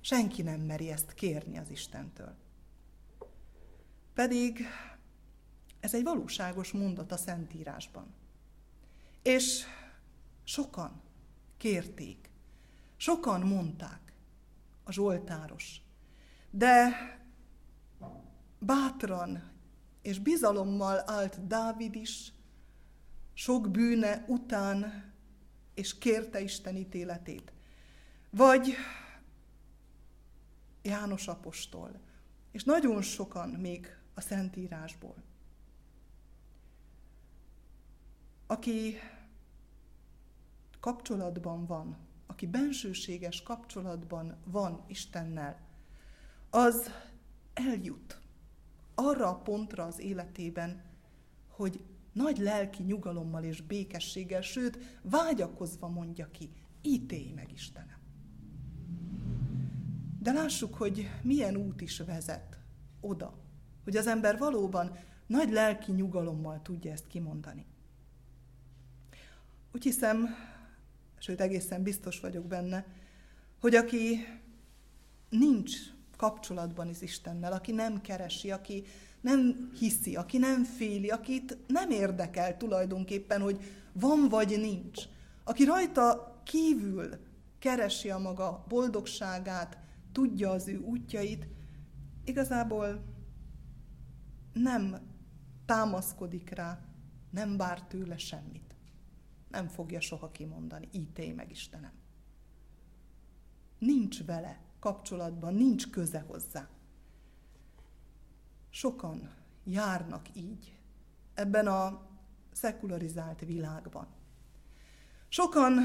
Senki 0.00 0.42
nem 0.42 0.60
meri 0.60 0.90
ezt 0.90 1.14
kérni 1.14 1.58
az 1.58 1.70
Istentől. 1.70 2.34
Pedig 4.14 4.66
ez 5.80 5.94
egy 5.94 6.02
valóságos 6.02 6.72
mondat 6.72 7.12
a 7.12 7.16
Szentírásban. 7.16 8.14
És 9.22 9.64
sokan 10.44 11.00
kérték, 11.56 12.30
sokan 12.96 13.40
mondták 13.40 14.12
a 14.84 14.92
Zsoltáros, 14.92 15.80
de 16.50 16.88
bátran 18.58 19.50
és 20.02 20.18
bizalommal 20.18 21.02
állt 21.06 21.46
Dávid 21.46 21.94
is, 21.94 22.32
sok 23.34 23.70
bűne 23.70 24.24
után, 24.28 25.04
és 25.74 25.98
kérte 25.98 26.40
Isten 26.40 26.76
ítéletét. 26.76 27.52
Vagy 28.30 28.74
János 30.82 31.28
apostol, 31.28 32.00
és 32.50 32.64
nagyon 32.64 33.02
sokan 33.02 33.48
még 33.48 33.96
a 34.14 34.20
Szentírásból. 34.20 35.14
Aki 38.46 38.96
kapcsolatban 40.80 41.66
van, 41.66 41.96
aki 42.26 42.46
bensőséges 42.46 43.42
kapcsolatban 43.42 44.36
van 44.44 44.84
Istennel, 44.86 45.60
az 46.50 46.90
eljut 47.54 48.20
arra 49.00 49.28
a 49.28 49.34
pontra 49.34 49.84
az 49.84 50.00
életében, 50.00 50.82
hogy 51.48 51.84
nagy 52.12 52.38
lelki 52.38 52.82
nyugalommal 52.82 53.44
és 53.44 53.60
békességgel, 53.60 54.40
sőt, 54.40 54.78
vágyakozva 55.02 55.88
mondja 55.88 56.30
ki, 56.30 56.50
ítélj 56.82 57.32
meg 57.32 57.52
Istenem. 57.52 57.98
De 60.20 60.32
lássuk, 60.32 60.74
hogy 60.74 61.08
milyen 61.22 61.56
út 61.56 61.80
is 61.80 61.98
vezet 61.98 62.58
oda, 63.00 63.38
hogy 63.84 63.96
az 63.96 64.06
ember 64.06 64.38
valóban 64.38 64.96
nagy 65.26 65.50
lelki 65.50 65.92
nyugalommal 65.92 66.62
tudja 66.62 66.92
ezt 66.92 67.06
kimondani. 67.06 67.66
Úgy 69.74 69.82
hiszem, 69.82 70.26
sőt 71.18 71.40
egészen 71.40 71.82
biztos 71.82 72.20
vagyok 72.20 72.46
benne, 72.46 72.86
hogy 73.60 73.74
aki 73.74 74.26
nincs 75.28 75.76
kapcsolatban 76.18 76.88
is 76.88 77.00
Istennel, 77.00 77.52
aki 77.52 77.72
nem 77.72 78.00
keresi, 78.00 78.50
aki 78.50 78.84
nem 79.20 79.70
hiszi, 79.78 80.16
aki 80.16 80.38
nem 80.38 80.64
féli, 80.64 81.08
akit 81.08 81.58
nem 81.66 81.90
érdekel 81.90 82.56
tulajdonképpen, 82.56 83.40
hogy 83.40 83.60
van 83.92 84.28
vagy 84.28 84.58
nincs, 84.60 85.02
aki 85.44 85.64
rajta 85.64 86.40
kívül 86.44 87.08
keresi 87.58 88.10
a 88.10 88.18
maga 88.18 88.64
boldogságát, 88.68 89.78
tudja 90.12 90.50
az 90.50 90.68
ő 90.68 90.78
útjait, 90.78 91.46
igazából 92.24 93.04
nem 94.52 94.96
támaszkodik 95.66 96.50
rá, 96.50 96.80
nem 97.30 97.56
vár 97.56 97.82
tőle 97.82 98.16
semmit. 98.16 98.76
Nem 99.48 99.68
fogja 99.68 100.00
soha 100.00 100.30
kimondani, 100.30 100.88
ítélj 100.92 101.32
meg 101.32 101.50
Istenem. 101.50 101.92
Nincs 103.78 104.24
vele 104.24 104.60
kapcsolatban, 104.80 105.54
nincs 105.54 105.90
köze 105.90 106.24
hozzá. 106.26 106.68
Sokan 108.70 109.30
járnak 109.64 110.36
így 110.36 110.78
ebben 111.34 111.66
a 111.66 112.06
szekularizált 112.52 113.40
világban. 113.40 114.06
Sokan 115.28 115.78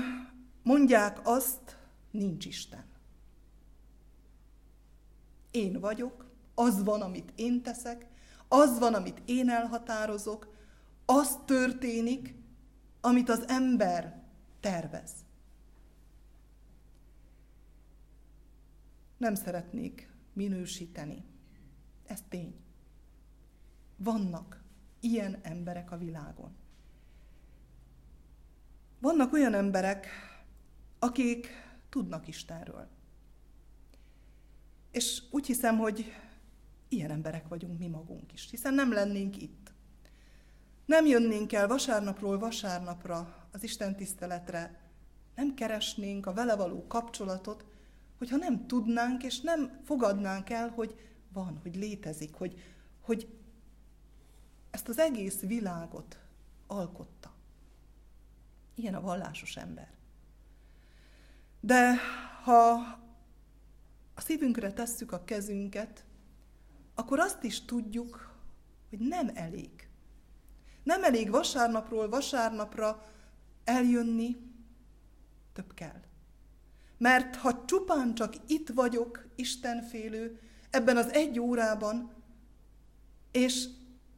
mondják 0.64 1.20
azt, 1.24 1.78
nincs 2.12 2.46
Isten. 2.46 2.86
Én 5.52 5.80
vagyok, 5.80 6.32
az 6.56 6.84
van, 6.84 7.02
amit 7.02 7.32
én 7.36 7.62
teszek, 7.62 8.08
az 8.48 8.80
van, 8.80 8.94
amit 8.94 9.22
én 9.26 9.50
elhatározok, 9.50 10.56
az 11.06 11.38
történik, 11.46 12.36
amit 13.02 13.30
az 13.30 13.48
ember 13.48 14.24
tervez. 14.60 15.12
Nem 19.24 19.36
szeretnék 19.36 20.10
minősíteni. 20.34 21.24
Ez 22.06 22.24
tény. 22.30 22.56
Vannak 23.98 24.64
ilyen 25.00 25.40
emberek 25.42 25.92
a 25.92 25.98
világon. 25.98 26.56
Vannak 29.00 29.34
olyan 29.34 29.54
emberek, 29.54 30.08
akik 31.00 31.48
tudnak 31.90 32.28
Istenről. 32.28 32.88
És 34.92 35.24
úgy 35.32 35.46
hiszem, 35.46 35.78
hogy 35.78 36.14
ilyen 36.88 37.12
emberek 37.12 37.48
vagyunk 37.48 37.80
mi 37.80 37.88
magunk 37.88 38.34
is, 38.34 38.50
hiszen 38.50 38.74
nem 38.74 38.94
lennénk 38.94 39.42
itt. 39.42 39.74
Nem 40.86 41.06
jönnénk 41.06 41.54
el 41.54 41.68
vasárnapról 41.68 42.40
vasárnapra 42.40 43.48
az 43.52 43.64
Isten 43.64 43.96
tiszteletre, 43.96 44.82
nem 45.36 45.54
keresnénk 45.54 46.26
a 46.26 46.34
vele 46.34 46.56
való 46.56 46.88
kapcsolatot, 46.88 47.73
hogyha 48.18 48.38
nem 48.38 48.68
tudnánk 48.68 49.24
és 49.24 49.40
nem 49.40 49.82
fogadnánk 49.84 50.50
el, 50.50 50.70
hogy 50.70 51.00
van, 51.34 51.60
hogy 51.62 51.76
létezik, 51.76 52.34
hogy, 52.34 52.62
hogy 53.02 53.38
ezt 54.72 54.88
az 54.88 55.00
egész 55.00 55.40
világot 55.40 56.20
alkotta. 56.68 57.34
Ilyen 58.76 58.96
a 58.96 59.02
vallásos 59.02 59.56
ember. 59.56 59.92
De 61.60 61.96
ha 62.44 62.72
a 64.14 64.22
szívünkre 64.22 64.74
tesszük 64.74 65.12
a 65.12 65.24
kezünket, 65.24 66.06
akkor 66.94 67.20
azt 67.20 67.44
is 67.44 67.66
tudjuk, 67.66 68.36
hogy 68.90 69.00
nem 69.00 69.32
elég. 69.34 69.88
Nem 70.84 71.04
elég 71.04 71.30
vasárnapról 71.30 72.10
vasárnapra 72.10 73.06
eljönni, 73.64 74.38
több 75.54 75.74
kell. 75.74 76.02
Mert 77.04 77.36
ha 77.36 77.66
csupán 77.66 78.14
csak 78.14 78.36
itt 78.48 78.70
vagyok, 78.70 79.28
Istenfélő, 79.36 80.40
ebben 80.70 80.98
az 80.98 81.14
egy 81.14 81.40
órában, 81.40 82.12
és 83.32 83.68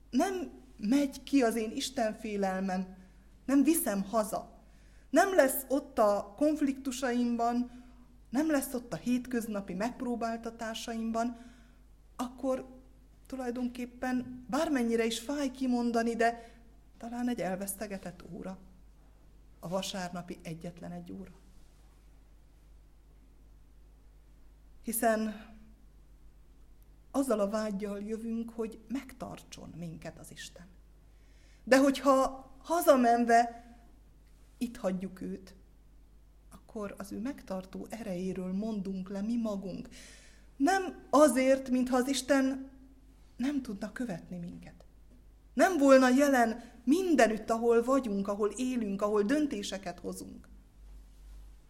nem 0.09 0.51
megy 0.77 1.23
ki 1.23 1.41
az 1.41 1.55
én 1.55 1.71
Istenfélelmem 1.71 2.95
nem 3.45 3.63
viszem 3.63 4.03
haza, 4.03 4.59
nem 5.09 5.35
lesz 5.35 5.65
ott 5.67 5.99
a 5.99 6.33
konfliktusaimban, 6.37 7.83
nem 8.29 8.51
lesz 8.51 8.73
ott 8.73 8.93
a 8.93 8.95
hétköznapi 8.95 9.73
megpróbáltatásaimban, 9.73 11.37
akkor 12.15 12.65
tulajdonképpen 13.25 14.45
bármennyire 14.49 15.05
is 15.05 15.19
fáj 15.19 15.51
kimondani, 15.51 16.15
de 16.15 16.51
talán 16.97 17.29
egy 17.29 17.41
elvesztegetett 17.41 18.23
óra. 18.33 18.57
A 19.59 19.67
vasárnapi 19.67 20.37
egyetlen 20.43 20.91
egy 20.91 21.11
óra. 21.11 21.44
Hiszen 24.85 25.45
azzal 27.11 27.39
a 27.39 27.49
vágyjal 27.49 28.01
jövünk, 28.01 28.49
hogy 28.49 28.79
megtartson 28.87 29.73
minket 29.77 30.19
az 30.19 30.31
Isten. 30.31 30.67
De 31.63 31.79
hogyha 31.79 32.51
hazamenve 32.57 33.63
itt 34.57 34.77
hagyjuk 34.77 35.21
őt, 35.21 35.55
akkor 36.51 36.95
az 36.97 37.11
ő 37.11 37.19
megtartó 37.19 37.87
erejéről 37.89 38.53
mondunk 38.53 39.09
le 39.09 39.21
mi 39.21 39.37
magunk. 39.37 39.89
Nem 40.55 41.07
azért, 41.09 41.69
mintha 41.69 41.97
az 41.97 42.07
Isten 42.07 42.69
nem 43.37 43.61
tudna 43.61 43.91
követni 43.91 44.37
minket. 44.37 44.85
Nem 45.53 45.77
volna 45.77 46.09
jelen 46.09 46.63
mindenütt, 46.83 47.49
ahol 47.49 47.83
vagyunk, 47.83 48.27
ahol 48.27 48.49
élünk, 48.49 49.01
ahol 49.01 49.23
döntéseket 49.23 49.99
hozunk. 49.99 50.47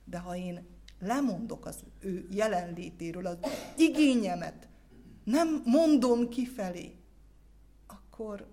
De 0.04 0.17
ha 0.17 0.36
én 0.36 0.74
lemondok 0.99 1.65
az 1.65 1.84
ő 1.99 2.27
jelenlétéről, 2.31 3.25
az 3.25 3.38
igényemet, 3.77 4.67
nem 5.23 5.62
mondom 5.65 6.29
kifelé, 6.29 6.95
akkor 7.88 8.47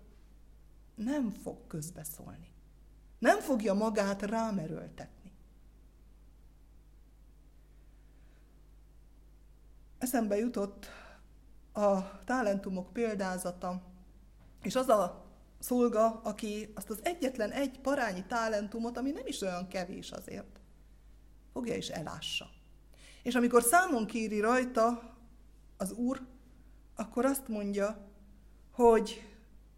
nem 0.94 1.30
fog 1.30 1.66
közbeszólni. 1.66 2.50
Nem 3.18 3.40
fogja 3.40 3.74
magát 3.74 4.22
rámerőltetni. 4.22 5.32
Eszembe 9.98 10.36
jutott 10.36 10.86
a 11.72 12.18
talentumok 12.24 12.92
példázata, 12.92 13.82
és 14.62 14.74
az 14.74 14.88
a 14.88 15.24
szolga, 15.58 16.20
aki 16.20 16.72
azt 16.74 16.90
az 16.90 17.00
egyetlen 17.02 17.50
egy 17.50 17.80
parányi 17.80 18.24
talentumot, 18.26 18.96
ami 18.96 19.10
nem 19.10 19.26
is 19.26 19.40
olyan 19.40 19.68
kevés 19.68 20.10
azért, 20.10 20.51
fogja 21.52 21.74
és 21.74 21.88
elássa. 21.88 22.50
És 23.22 23.34
amikor 23.34 23.62
számon 23.62 24.06
kéri 24.06 24.40
rajta 24.40 25.16
az 25.76 25.92
úr, 25.92 26.26
akkor 26.96 27.24
azt 27.24 27.48
mondja, 27.48 28.10
hogy 28.70 29.26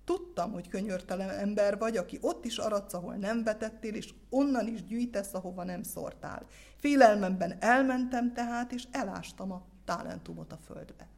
tudtam, 0.05 0.53
hogy 0.53 0.69
könyörtelen 0.69 1.31
ember 1.31 1.79
vagy, 1.79 1.97
aki 1.97 2.19
ott 2.21 2.45
is 2.45 2.59
aradsz, 2.59 2.95
ahol 2.95 3.15
nem 3.15 3.43
vetettél, 3.43 3.95
és 3.95 4.15
onnan 4.31 4.67
is 4.67 4.85
gyűjtesz, 4.85 5.35
ahova 5.35 5.65
nem 5.65 5.83
szortál. 5.83 6.47
Félelmemben 6.77 7.57
elmentem 7.61 8.33
tehát, 8.33 8.73
és 8.73 8.87
elástam 8.91 9.53
a 9.53 9.67
talentumot 9.85 10.53
a 10.53 10.57
földbe. 10.57 11.09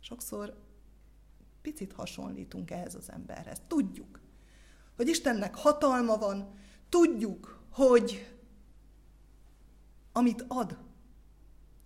Sokszor 0.00 0.54
picit 1.62 1.92
hasonlítunk 1.92 2.70
ehhez 2.70 2.94
az 2.94 3.10
emberhez. 3.10 3.62
Tudjuk, 3.68 4.20
hogy 4.96 5.08
Istennek 5.08 5.54
hatalma 5.54 6.16
van, 6.16 6.54
tudjuk, 6.88 7.62
hogy 7.70 8.33
amit 10.16 10.44
ad, 10.48 10.78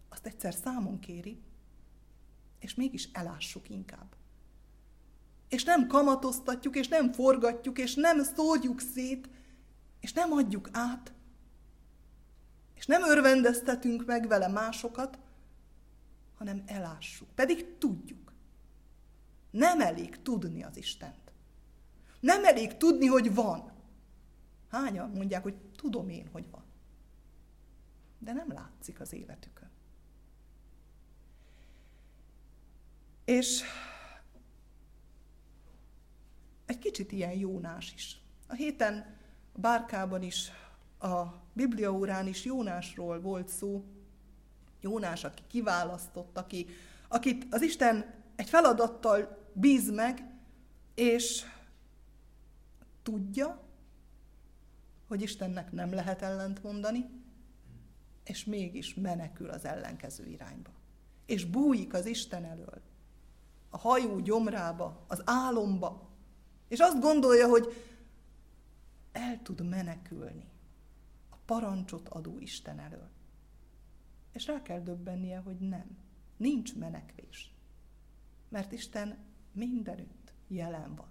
azt 0.08 0.26
egyszer 0.26 0.54
számon 0.54 0.98
kéri, 0.98 1.40
és 2.58 2.74
mégis 2.74 3.08
elássuk 3.12 3.70
inkább. 3.70 4.16
És 5.48 5.64
nem 5.64 5.86
kamatoztatjuk, 5.86 6.76
és 6.76 6.88
nem 6.88 7.12
forgatjuk, 7.12 7.78
és 7.78 7.94
nem 7.94 8.22
szórjuk 8.22 8.80
szét, 8.80 9.28
és 10.00 10.12
nem 10.12 10.32
adjuk 10.32 10.68
át, 10.72 11.12
és 12.74 12.86
nem 12.86 13.02
örvendeztetünk 13.02 14.06
meg 14.06 14.28
vele 14.28 14.48
másokat, 14.48 15.18
hanem 16.36 16.62
elássuk. 16.66 17.28
Pedig 17.34 17.78
tudjuk. 17.78 18.32
Nem 19.50 19.80
elég 19.80 20.22
tudni 20.22 20.62
az 20.62 20.76
Istent. 20.76 21.32
Nem 22.20 22.44
elég 22.44 22.76
tudni, 22.76 23.06
hogy 23.06 23.34
van. 23.34 23.72
Hányan 24.70 25.10
mondják, 25.10 25.42
hogy 25.42 25.54
tudom 25.76 26.08
én, 26.08 26.28
hogy 26.32 26.50
van. 26.50 26.64
De 28.18 28.32
nem 28.32 28.52
látszik 28.52 29.00
az 29.00 29.12
életükön. 29.12 29.70
És 33.24 33.62
egy 36.66 36.78
kicsit 36.78 37.12
ilyen 37.12 37.32
Jónás 37.32 37.92
is. 37.94 38.20
A 38.46 38.54
héten 38.54 39.16
bárkában 39.54 40.22
is, 40.22 40.50
a 40.98 41.24
Bibliaórán 41.52 42.26
is 42.26 42.44
Jónásról 42.44 43.20
volt 43.20 43.48
szó, 43.48 43.84
Jónás, 44.80 45.24
aki 45.24 45.42
kiválasztott, 45.46 46.38
aki, 46.38 46.66
akit 47.08 47.46
az 47.50 47.62
Isten 47.62 48.14
egy 48.36 48.48
feladattal 48.48 49.46
bíz 49.52 49.90
meg, 49.90 50.30
és 50.94 51.44
tudja, 53.02 53.62
hogy 55.08 55.22
Istennek 55.22 55.72
nem 55.72 55.92
lehet 55.92 56.22
ellent 56.22 56.62
mondani, 56.62 57.17
és 58.28 58.44
mégis 58.44 58.94
menekül 58.94 59.50
az 59.50 59.64
ellenkező 59.64 60.26
irányba. 60.26 60.70
És 61.26 61.44
bújik 61.44 61.94
az 61.94 62.06
Isten 62.06 62.44
elől, 62.44 62.80
a 63.70 63.78
hajó 63.78 64.20
gyomrába, 64.20 65.04
az 65.06 65.22
álomba, 65.24 66.08
és 66.68 66.78
azt 66.78 67.00
gondolja, 67.00 67.48
hogy 67.48 67.72
el 69.12 69.42
tud 69.42 69.68
menekülni 69.68 70.44
a 71.30 71.36
parancsot 71.44 72.08
adó 72.08 72.38
Isten 72.38 72.78
elől. 72.78 73.08
És 74.32 74.46
rá 74.46 74.62
kell 74.62 74.80
döbbennie, 74.80 75.38
hogy 75.38 75.58
nem. 75.58 75.98
Nincs 76.36 76.74
menekvés. 76.76 77.52
Mert 78.48 78.72
Isten 78.72 79.18
mindenütt 79.52 80.32
jelen 80.48 80.94
van. 80.94 81.10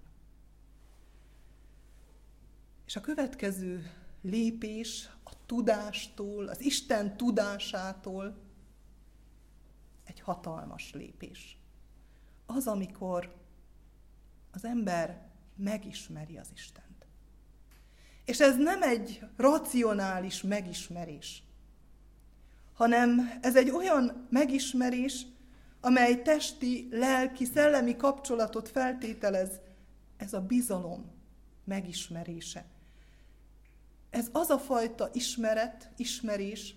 És 2.86 2.96
a 2.96 3.02
következő 3.02 3.92
lépés 4.30 5.10
a 5.24 5.32
tudástól, 5.46 6.48
az 6.48 6.62
Isten 6.62 7.18
tudásától 7.18 8.38
egy 10.04 10.20
hatalmas 10.20 10.94
lépés. 10.94 11.58
Az, 12.46 12.68
amikor 12.68 13.36
az 14.52 14.66
ember 14.66 15.28
megismeri 15.56 16.38
az 16.38 16.48
Istent. 16.54 17.06
És 18.26 18.40
ez 18.40 18.58
nem 18.58 18.82
egy 18.82 19.22
racionális 19.38 20.42
megismerés, 20.42 21.44
hanem 22.74 23.40
ez 23.42 23.56
egy 23.56 23.70
olyan 23.70 24.28
megismerés, 24.30 25.26
amely 25.82 26.22
testi, 26.22 26.88
lelki, 26.92 27.46
szellemi 27.46 27.96
kapcsolatot 27.96 28.70
feltételez, 28.70 29.50
ez 30.18 30.34
a 30.34 30.42
bizalom 30.42 31.12
megismerése. 31.63 32.66
Ez 34.10 34.28
az 34.32 34.50
a 34.50 34.60
fajta 34.60 35.10
ismeret, 35.13 35.89
ismerés, 35.98 36.76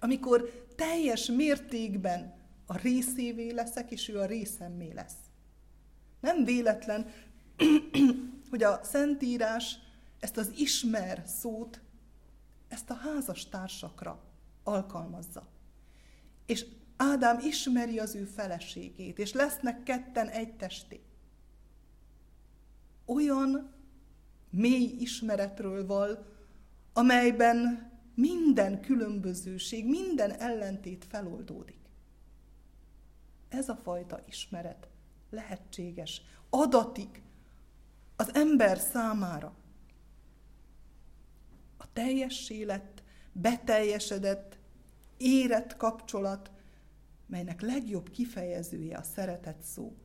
amikor 0.00 0.66
teljes 0.76 1.26
mértékben 1.26 2.34
a 2.66 2.76
részévé 2.76 3.50
leszek, 3.50 3.90
és 3.90 4.08
ő 4.08 4.18
a 4.18 4.26
részemmé 4.26 4.92
lesz. 4.92 5.16
Nem 6.20 6.44
véletlen, 6.44 7.06
hogy 8.50 8.62
a 8.62 8.80
Szentírás 8.82 9.78
ezt 10.20 10.36
az 10.36 10.52
ismer 10.56 11.22
szót, 11.26 11.80
ezt 12.68 12.90
a 12.90 12.94
házastársakra 12.94 14.22
alkalmazza. 14.62 15.48
És 16.46 16.66
Ádám 16.96 17.38
ismeri 17.38 17.98
az 17.98 18.14
ő 18.14 18.24
feleségét, 18.24 19.18
és 19.18 19.32
lesznek 19.32 19.82
ketten 19.82 20.28
egy 20.28 20.56
testé. 20.56 21.00
Olyan 23.04 23.72
mély 24.52 24.96
ismeretről 24.98 25.86
val, 25.86 26.26
amelyben 26.92 27.90
minden 28.14 28.80
különbözőség, 28.80 29.88
minden 29.88 30.30
ellentét 30.30 31.04
feloldódik. 31.08 31.80
Ez 33.48 33.68
a 33.68 33.76
fajta 33.76 34.20
ismeret 34.28 34.88
lehetséges, 35.30 36.22
adatik 36.50 37.22
az 38.16 38.34
ember 38.34 38.78
számára. 38.78 39.54
A 41.76 41.92
teljes 41.92 42.50
élet 42.50 43.02
beteljesedett, 43.32 44.58
érett 45.16 45.76
kapcsolat, 45.76 46.50
melynek 47.26 47.60
legjobb 47.60 48.10
kifejezője 48.10 48.96
a 48.96 49.02
szeretet 49.02 49.62
szó, 49.62 49.96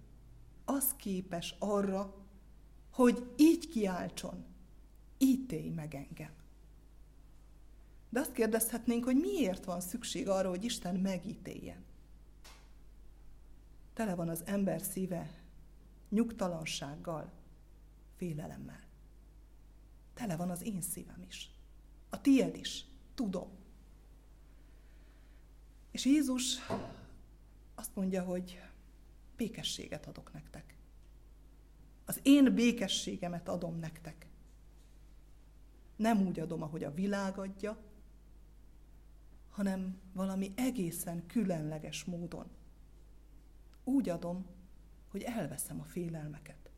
az 0.66 0.96
képes 0.98 1.56
arra, 1.60 2.27
hogy 2.98 3.34
így 3.36 3.68
kiáltson, 3.68 4.46
ítélj 5.18 5.70
meg 5.70 5.96
engem. 5.96 6.32
De 8.10 8.20
azt 8.20 8.32
kérdezhetnénk, 8.32 9.04
hogy 9.04 9.16
miért 9.16 9.66
van 9.66 9.82
szükség 9.82 10.30
arra, 10.30 10.50
hogy 10.50 10.64
Isten 10.64 10.96
megítéljen. 10.96 11.84
Tele 13.94 14.16
van 14.16 14.30
az 14.30 14.42
ember 14.46 14.82
szíve 14.82 15.30
nyugtalansággal, 16.10 17.32
félelemmel. 18.16 18.88
tele 20.14 20.36
van 20.36 20.50
az 20.50 20.62
én 20.62 20.82
szívem 20.82 21.26
is. 21.28 21.52
A 22.10 22.22
tied 22.22 22.56
is. 22.56 22.86
Tudom. 23.14 23.50
És 25.92 26.06
Jézus 26.06 26.56
azt 27.76 27.96
mondja, 27.96 28.24
hogy 28.24 28.62
békességet 29.36 30.08
adok 30.08 30.34
nektek. 30.34 30.77
Az 32.10 32.20
én 32.24 32.54
békességemet 32.54 33.50
adom 33.50 33.80
nektek. 33.80 34.28
Nem 35.96 36.28
úgy 36.28 36.40
adom, 36.40 36.62
ahogy 36.62 36.84
a 36.84 36.94
világ 36.94 37.38
adja, 37.38 37.78
hanem 39.50 40.00
valami 40.14 40.52
egészen 40.56 41.26
különleges 41.26 42.04
módon. 42.04 42.46
Úgy 43.84 44.10
adom, 44.10 44.46
hogy 45.08 45.22
elveszem 45.22 45.80
a 45.80 45.84
félelmeket. 45.84 46.70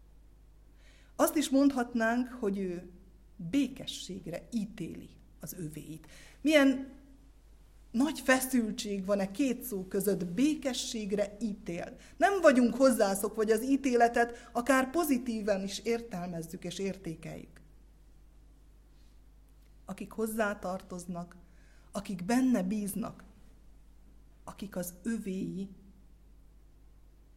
Azt 1.16 1.36
is 1.36 1.50
mondhatnánk, 1.50 2.28
hogy 2.28 2.58
ő 2.58 2.92
békességre 3.36 4.48
ítéli 4.52 5.10
az 5.40 5.54
övéit. 5.54 6.08
Milyen 6.42 6.99
nagy 7.92 8.20
feszültség 8.20 9.06
van-e 9.06 9.32
két 9.32 9.64
szó 9.64 9.86
között, 9.88 10.26
békességre 10.26 11.38
ítél. 11.42 11.98
Nem 12.18 12.42
vagyunk 12.42 12.76
hozzászok, 12.76 13.36
vagy 13.36 13.52
az 13.52 13.64
ítéletet 13.64 14.50
akár 14.52 14.90
pozitíven 14.90 15.64
is 15.64 15.80
értelmezzük 15.80 16.64
és 16.64 16.80
értékeljük. 16.80 17.62
Akik 19.86 20.12
hozzátartoznak, 20.12 21.36
akik 21.92 22.26
benne 22.26 22.64
bíznak, 22.64 23.24
akik 24.44 24.76
az 24.76 24.94
övéi, 25.04 25.70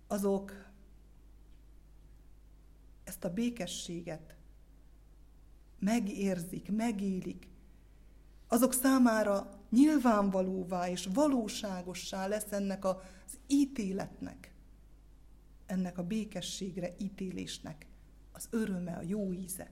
azok 0.07 0.71
ezt 3.05 3.25
a 3.25 3.33
békességet 3.33 4.37
megérzik, 5.79 6.73
megélik, 6.73 7.49
azok 8.49 8.73
számára 8.73 9.62
nyilvánvalóvá 9.73 10.89
és 10.89 11.09
valóságossá 11.15 12.27
lesz 12.27 12.53
ennek 12.53 12.85
az 12.85 12.97
ítéletnek, 13.47 14.55
ennek 15.67 15.99
a 15.99 16.03
békességre 16.03 16.95
ítélésnek 16.99 17.87
az 18.33 18.47
öröme, 18.51 18.93
a 18.93 19.03
jó 19.03 19.33
íze. 19.33 19.71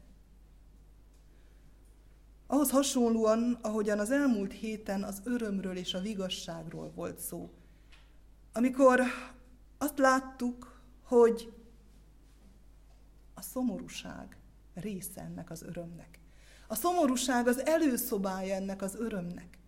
Ahhoz 2.47 2.71
hasonlóan, 2.71 3.59
ahogyan 3.63 3.99
az 3.99 4.11
elmúlt 4.11 4.53
héten 4.53 5.03
az 5.03 5.21
örömről 5.25 5.77
és 5.77 5.95
a 5.95 6.01
vigasságról 6.01 6.91
volt 6.91 7.19
szó. 7.19 7.51
Amikor 8.53 9.01
azt 9.79 9.99
láttuk, 9.99 10.81
hogy 11.03 11.53
a 13.35 13.43
szomorúság 13.43 14.37
része 14.75 15.21
ennek 15.21 15.51
az 15.51 15.63
örömnek. 15.63 16.19
A 16.69 16.75
szomorúság 16.75 17.47
az 17.47 17.67
előszobája 17.67 18.55
ennek 18.55 18.83
az 18.83 18.95
örömnek. 18.95 19.60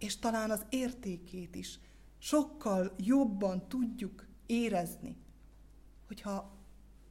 És 0.00 0.18
talán 0.18 0.50
az 0.50 0.66
értékét 0.68 1.54
is 1.54 1.78
sokkal 2.18 2.94
jobban 2.98 3.68
tudjuk 3.68 4.26
érezni, 4.46 5.16
hogyha 6.06 6.58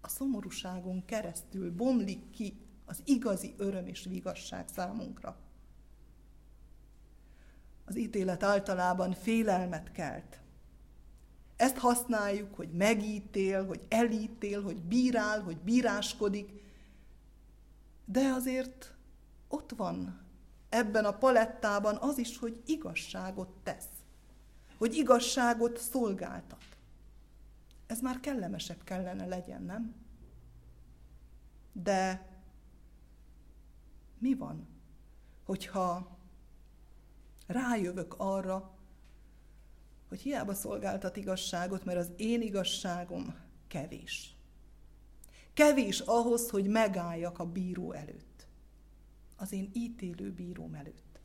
a 0.02 0.08
szomorúságon 0.08 1.06
keresztül 1.06 1.76
bomlik 1.76 2.30
ki 2.30 2.60
az 2.86 3.02
igazi 3.06 3.54
öröm 3.58 3.88
és 3.88 4.06
vigasság 4.10 4.68
számunkra. 4.68 5.38
Az 7.86 7.98
ítélet 7.98 8.44
általában 8.44 9.14
félelmet 9.14 9.92
kelt. 9.92 10.42
Ezt 11.56 11.78
használjuk, 11.78 12.56
hogy 12.56 12.72
megítél, 12.72 13.66
hogy 13.66 13.82
elítél, 13.88 14.62
hogy 14.64 14.82
bírál, 14.82 15.42
hogy 15.42 15.58
bíráskodik, 15.58 16.64
de 18.06 18.28
azért 18.28 18.96
ott 19.48 19.72
van 19.72 20.29
ebben 20.70 21.06
a 21.06 21.18
palettában 21.18 21.96
az 21.96 22.18
is, 22.18 22.38
hogy 22.38 22.62
igazságot 22.66 23.50
tesz, 23.64 23.90
hogy 24.78 24.96
igazságot 24.96 25.78
szolgáltat. 25.78 26.64
Ez 27.88 28.02
már 28.02 28.20
kellemesebb 28.20 28.84
kellene 28.84 29.26
legyen, 29.26 29.64
nem? 29.64 29.96
De 31.72 32.28
mi 34.18 34.34
van, 34.34 34.68
hogyha 35.46 36.18
rájövök 37.48 38.14
arra, 38.18 38.78
hogy 40.08 40.22
hiába 40.22 40.54
szolgáltat 40.54 41.18
igazságot, 41.18 41.86
mert 41.86 41.98
az 41.98 42.12
én 42.18 42.42
igazságom 42.42 43.36
kevés. 43.68 44.36
Kevés 45.54 46.00
ahhoz, 46.00 46.50
hogy 46.50 46.68
megálljak 46.68 47.40
a 47.40 47.46
bíró 47.46 47.92
előtt. 47.92 48.29
Az 49.40 49.52
én 49.52 49.70
ítélő 49.74 50.32
bíróm 50.32 50.74
előtt. 50.74 51.20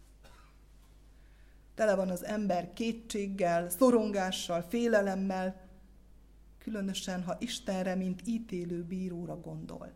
Tele 1.74 1.94
van 1.94 2.10
az 2.10 2.24
ember 2.24 2.72
kétséggel, 2.72 3.68
szorongással, 3.68 4.62
félelemmel, 4.62 5.68
különösen, 6.58 7.22
ha 7.22 7.36
Istenre, 7.38 7.94
mint 7.94 8.22
ítélő 8.26 8.82
bíróra 8.82 9.40
gondol. 9.40 9.92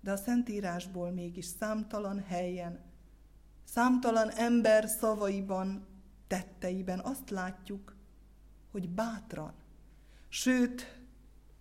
De 0.00 0.12
a 0.12 0.16
Szentírásból 0.16 1.10
mégis 1.10 1.44
számtalan 1.44 2.20
helyen, 2.20 2.80
számtalan 3.64 4.30
ember 4.30 4.88
szavaiban, 4.88 5.86
tetteiben 6.26 6.98
azt 6.98 7.30
látjuk, 7.30 7.96
hogy 8.70 8.88
bátran, 8.88 9.52
sőt, 10.28 11.00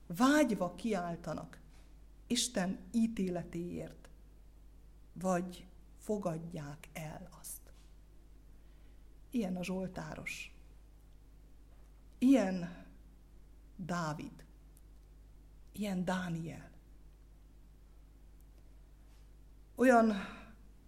vágyva 0.08 0.76
kiáltanak 0.76 1.60
Isten 2.28 2.80
ítéletéért, 2.92 4.05
vagy 5.20 5.68
fogadják 5.98 6.90
el 6.94 7.30
azt. 7.40 7.62
Ilyen 9.30 9.56
a 9.56 9.64
Zsoltáros. 9.64 10.56
Ilyen 12.18 12.86
Dávid. 13.76 14.46
Ilyen 15.72 16.06
Dániel. 16.06 16.72
Olyan 19.76 20.14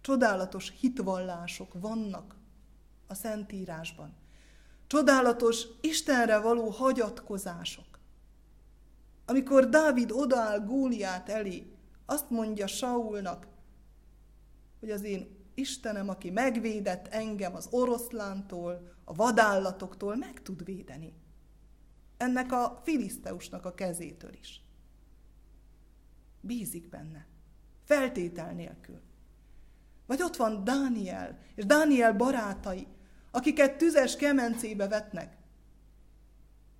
csodálatos 0.00 0.72
hitvallások 0.80 1.80
vannak 1.80 2.36
a 3.06 3.14
Szentírásban. 3.14 4.16
Csodálatos 4.86 5.66
Istenre 5.80 6.38
való 6.38 6.68
hagyatkozások. 6.68 7.98
Amikor 9.26 9.68
Dávid 9.68 10.10
odaáll 10.10 10.60
Góliát 10.60 11.28
elé, 11.28 11.72
azt 12.06 12.30
mondja 12.30 12.66
Saulnak, 12.66 13.46
hogy 14.80 14.90
az 14.90 15.02
én 15.02 15.36
Istenem, 15.54 16.08
aki 16.08 16.30
megvédett 16.30 17.06
engem 17.06 17.54
az 17.54 17.68
oroszlántól, 17.70 18.96
a 19.04 19.14
vadállatoktól, 19.14 20.16
meg 20.16 20.42
tud 20.42 20.64
védeni. 20.64 21.14
Ennek 22.16 22.52
a 22.52 22.80
filiszteusnak 22.84 23.64
a 23.64 23.74
kezétől 23.74 24.32
is. 24.32 24.62
Bízik 26.40 26.88
benne. 26.88 27.26
Feltétel 27.84 28.52
nélkül. 28.52 29.00
Vagy 30.06 30.22
ott 30.22 30.36
van 30.36 30.64
Dániel, 30.64 31.38
és 31.54 31.64
Dániel 31.64 32.12
barátai, 32.12 32.86
akiket 33.30 33.76
tüzes 33.76 34.16
kemencébe 34.16 34.88
vetnek, 34.88 35.36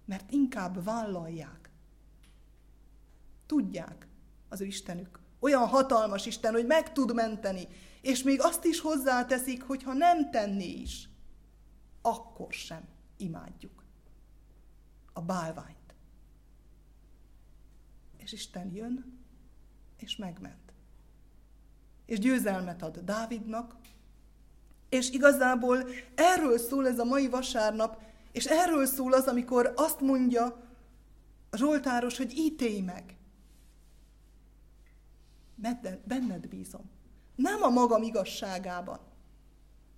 mert 0.04 0.32
inkább 0.32 0.84
vállalják, 0.84 1.68
Tudják 3.48 4.06
az 4.48 4.60
ő 4.60 4.64
Istenük. 4.64 5.20
Olyan 5.40 5.66
hatalmas 5.66 6.26
Isten, 6.26 6.52
hogy 6.52 6.66
meg 6.66 6.92
tud 6.92 7.14
menteni, 7.14 7.68
és 8.00 8.22
még 8.22 8.40
azt 8.42 8.64
is 8.64 8.80
hozzáteszik, 8.80 9.62
hogy 9.62 9.82
ha 9.82 9.92
nem 9.92 10.30
tenné 10.30 10.68
is, 10.70 11.08
akkor 12.02 12.52
sem 12.52 12.88
imádjuk 13.16 13.84
a 15.12 15.20
bálványt. 15.20 15.94
És 18.16 18.32
Isten 18.32 18.74
jön, 18.74 19.18
és 19.98 20.16
megment. 20.16 20.72
És 22.06 22.18
győzelmet 22.18 22.82
ad 22.82 22.98
Dávidnak, 22.98 23.76
és 24.88 25.10
igazából 25.10 25.88
erről 26.14 26.58
szól 26.58 26.86
ez 26.86 26.98
a 26.98 27.04
mai 27.04 27.28
vasárnap, 27.28 28.02
és 28.32 28.44
erről 28.44 28.86
szól 28.86 29.12
az, 29.12 29.26
amikor 29.26 29.72
azt 29.76 30.00
mondja 30.00 30.44
a 31.50 31.56
Zsoltáros, 31.56 32.16
hogy 32.16 32.36
ítélj 32.36 32.80
meg 32.80 33.16
benned 36.04 36.48
bízom. 36.48 36.90
Nem 37.38 37.62
a 37.62 37.68
magam 37.68 38.02
igazságában. 38.02 39.00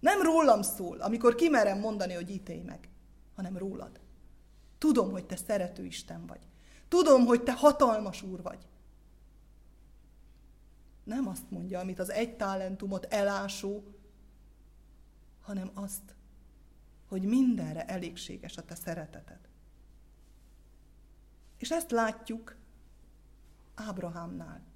Nem 0.00 0.22
rólam 0.22 0.62
szól, 0.62 1.00
amikor 1.00 1.34
kimerem 1.34 1.78
mondani, 1.78 2.12
hogy 2.12 2.30
ítélj 2.30 2.62
meg, 2.62 2.88
hanem 3.34 3.56
rólad. 3.56 4.00
Tudom, 4.78 5.10
hogy 5.10 5.26
te 5.26 5.36
szerető 5.36 5.84
Isten 5.84 6.26
vagy. 6.26 6.48
Tudom, 6.88 7.24
hogy 7.24 7.42
te 7.42 7.52
hatalmas 7.52 8.22
úr 8.22 8.42
vagy. 8.42 8.68
Nem 11.04 11.28
azt 11.28 11.50
mondja, 11.50 11.78
amit 11.78 11.98
az 11.98 12.10
egy 12.10 12.36
talentumot 12.36 13.04
elásó, 13.04 13.84
hanem 15.40 15.70
azt, 15.74 16.14
hogy 17.08 17.22
mindenre 17.22 17.84
elégséges 17.84 18.56
a 18.56 18.64
te 18.64 18.74
szereteted. 18.74 19.48
És 21.58 21.70
ezt 21.70 21.90
látjuk 21.90 22.56
Ábrahámnál. 23.74 24.69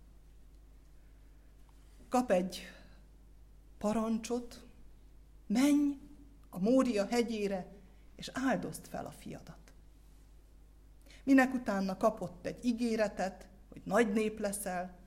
Kap 2.15 2.31
egy 2.31 2.63
parancsot, 3.79 4.67
menj 5.47 5.99
a 6.51 6.59
Mória 6.59 7.07
hegyére, 7.07 7.73
és 8.17 8.31
áldozd 8.33 8.87
fel 8.87 9.07
a 9.07 9.11
fiadat. 9.11 9.73
Minek 11.25 11.55
utána 11.55 11.97
kapott 11.97 12.47
egy 12.47 12.65
ígéretet, 12.65 13.49
hogy 13.69 13.83
nagy 13.85 14.13
nép 14.13 14.39
leszel, 14.39 14.99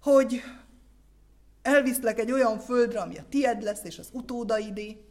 hogy 0.00 0.42
elviszlek 1.62 2.18
egy 2.18 2.32
olyan 2.32 2.58
földre, 2.58 3.00
ami 3.00 3.18
a 3.18 3.28
tied 3.28 3.62
lesz, 3.62 3.84
és 3.84 3.98
az 3.98 4.08
utódaidé. 4.12 5.04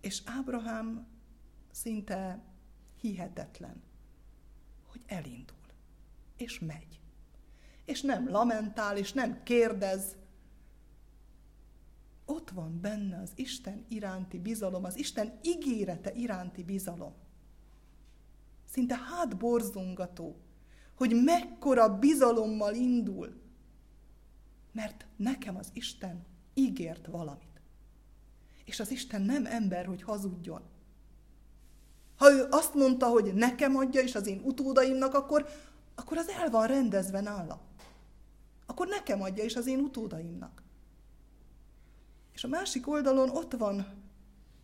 És 0.00 0.22
Ábrahám 0.24 1.06
szinte 1.70 2.42
hihetetlen, 3.00 3.82
hogy 4.86 5.02
elindul, 5.06 5.64
és 6.36 6.58
megy. 6.58 7.02
És 7.84 8.00
nem 8.00 8.28
lamentál, 8.28 8.96
és 8.96 9.12
nem 9.12 9.42
kérdez. 9.42 10.16
Ott 12.24 12.50
van 12.50 12.80
benne 12.80 13.20
az 13.20 13.30
Isten 13.34 13.84
iránti 13.88 14.38
bizalom, 14.38 14.84
az 14.84 14.96
Isten 14.96 15.38
ígérete 15.42 16.12
iránti 16.12 16.62
bizalom. 16.62 17.14
Szinte 18.70 18.96
hátborzongató, 18.96 20.36
hogy 20.94 21.22
mekkora 21.24 21.98
bizalommal 21.98 22.74
indul, 22.74 23.42
mert 24.72 25.06
nekem 25.16 25.56
az 25.56 25.68
Isten 25.72 26.24
ígért 26.54 27.06
valamit. 27.06 27.60
És 28.64 28.80
az 28.80 28.90
Isten 28.90 29.22
nem 29.22 29.46
ember, 29.46 29.86
hogy 29.86 30.02
hazudjon. 30.02 30.62
Ha 32.16 32.32
ő 32.32 32.46
azt 32.50 32.74
mondta, 32.74 33.06
hogy 33.06 33.34
nekem 33.34 33.76
adja, 33.76 34.00
és 34.00 34.14
az 34.14 34.26
én 34.26 34.40
utódaimnak, 34.44 35.14
akkor, 35.14 35.48
akkor 35.94 36.16
az 36.16 36.28
el 36.28 36.50
van 36.50 36.66
rendezve 36.66 37.20
nála. 37.20 37.60
Akkor 38.74 38.88
nekem 38.88 39.22
adja, 39.22 39.44
és 39.44 39.56
az 39.56 39.66
én 39.66 39.78
utódaimnak. 39.78 40.62
És 42.32 42.44
a 42.44 42.48
másik 42.48 42.88
oldalon 42.88 43.30
ott 43.30 43.52
van 43.52 43.86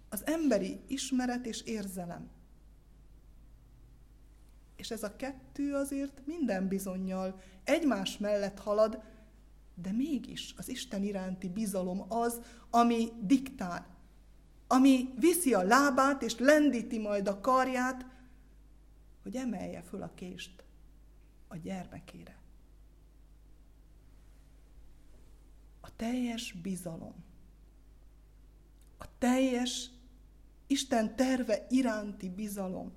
az 0.09 0.27
emberi 0.27 0.81
ismeret 0.87 1.47
és 1.47 1.63
érzelem. 1.63 2.29
És 4.77 4.91
ez 4.91 5.03
a 5.03 5.17
kettő 5.17 5.75
azért 5.75 6.27
minden 6.27 6.69
bizonyal 6.69 7.41
egymás 7.65 8.19
mellett 8.19 8.59
halad, 8.59 9.03
de 9.75 9.93
mégis 9.93 10.55
az 10.57 10.69
Isten 10.69 11.03
iránti 11.03 11.49
bizalom 11.49 12.05
az, 12.09 12.41
ami 12.71 13.09
diktál, 13.21 13.87
ami 14.67 15.15
viszi 15.19 15.55
a 15.55 15.63
lábát 15.63 16.23
és 16.23 16.39
lendíti 16.39 16.99
majd 16.99 17.29
a 17.29 17.41
karját, 17.41 18.07
hogy 19.23 19.37
emelje 19.37 19.83
föl 19.83 20.03
a 20.03 20.15
kést 20.15 20.65
a 21.49 21.57
gyermekére. 21.57 22.39
A 25.81 25.90
teljes 26.01 26.53
bizalom, 26.53 27.15
a 28.99 29.05
teljes 29.19 29.91
Isten 30.67 31.17
terve 31.17 31.67
iránti 31.69 32.29
bizalom 32.29 32.93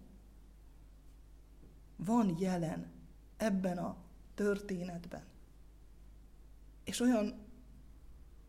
van 1.95 2.35
jelen 2.39 2.91
ebben 3.37 3.77
a 3.77 3.97
történetben. 4.33 5.23
És 6.83 6.99
olyan 6.99 7.35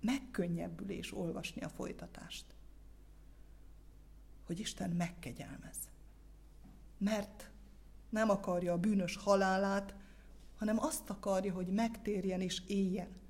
megkönnyebbülés 0.01 1.13
olvasni 1.13 1.63
a 1.63 1.69
folytatást, 1.69 2.45
hogy 4.47 4.61
Isten 4.61 4.91
megkegyelmez. 4.91 5.77
Mert 6.99 7.51
nem 8.09 8.31
akarja 8.31 8.73
a 8.73 8.79
bűnös 8.79 9.17
halálát, 9.17 9.95
hanem 10.57 10.79
azt 10.79 11.11
akarja, 11.11 11.53
hogy 11.53 11.67
megtérjen 11.67 12.41
és 12.41 12.63
éljen. 12.67 13.23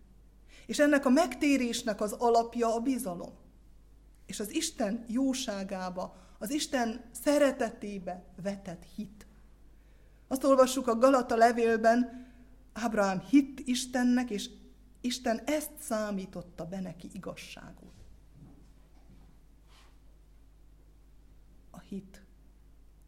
És 0.66 0.78
ennek 0.78 1.04
a 1.04 1.10
megtérésnek 1.10 2.00
az 2.00 2.12
alapja 2.12 2.74
a 2.74 2.80
bizalom. 2.80 3.32
És 4.26 4.40
az 4.40 4.54
Isten 4.54 5.04
jóságába, 5.08 6.16
az 6.38 6.50
Isten 6.50 7.04
szeretetébe 7.22 8.24
vetett 8.42 8.84
hit. 8.96 9.26
Azt 10.28 10.44
olvassuk 10.44 10.86
a 10.86 10.98
Galata 10.98 11.36
levélben, 11.36 12.26
Ábrahám 12.72 13.20
hitt 13.20 13.60
Istennek, 13.64 14.30
és 14.30 14.50
Isten 15.00 15.40
ezt 15.44 15.72
számította 15.78 16.66
be 16.66 16.80
neki 16.80 17.10
igazságul. 17.12 17.92
A 21.70 21.78
hit 21.80 22.22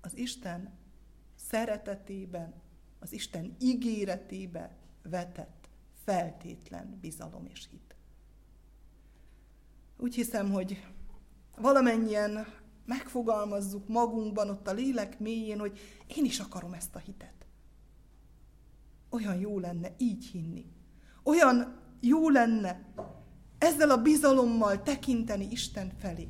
az 0.00 0.16
Isten 0.16 0.72
szeretetében, 1.34 2.54
az 2.98 3.12
Isten 3.12 3.56
ígéretébe 3.60 4.76
vetett 5.02 5.65
feltétlen 6.06 6.98
bizalom 7.00 7.46
és 7.46 7.66
hit. 7.70 7.96
Úgy 9.96 10.14
hiszem, 10.14 10.50
hogy 10.50 10.86
valamennyien 11.56 12.46
megfogalmazzuk 12.84 13.88
magunkban 13.88 14.50
ott 14.50 14.68
a 14.68 14.72
lélek 14.72 15.18
mélyén, 15.18 15.58
hogy 15.58 15.78
én 16.16 16.24
is 16.24 16.40
akarom 16.40 16.72
ezt 16.72 16.94
a 16.94 16.98
hitet. 16.98 17.46
Olyan 19.10 19.36
jó 19.36 19.58
lenne 19.58 19.94
így 19.98 20.26
hinni. 20.26 20.66
Olyan 21.22 21.80
jó 22.00 22.28
lenne 22.28 22.92
ezzel 23.58 23.90
a 23.90 24.02
bizalommal 24.02 24.82
tekinteni 24.82 25.48
Isten 25.50 25.92
felé. 25.98 26.28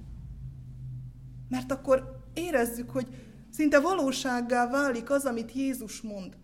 Mert 1.48 1.70
akkor 1.72 2.24
érezzük, 2.34 2.90
hogy 2.90 3.08
szinte 3.50 3.80
valósággá 3.80 4.68
válik 4.68 5.10
az, 5.10 5.24
amit 5.24 5.52
Jézus 5.52 6.00
mond, 6.00 6.36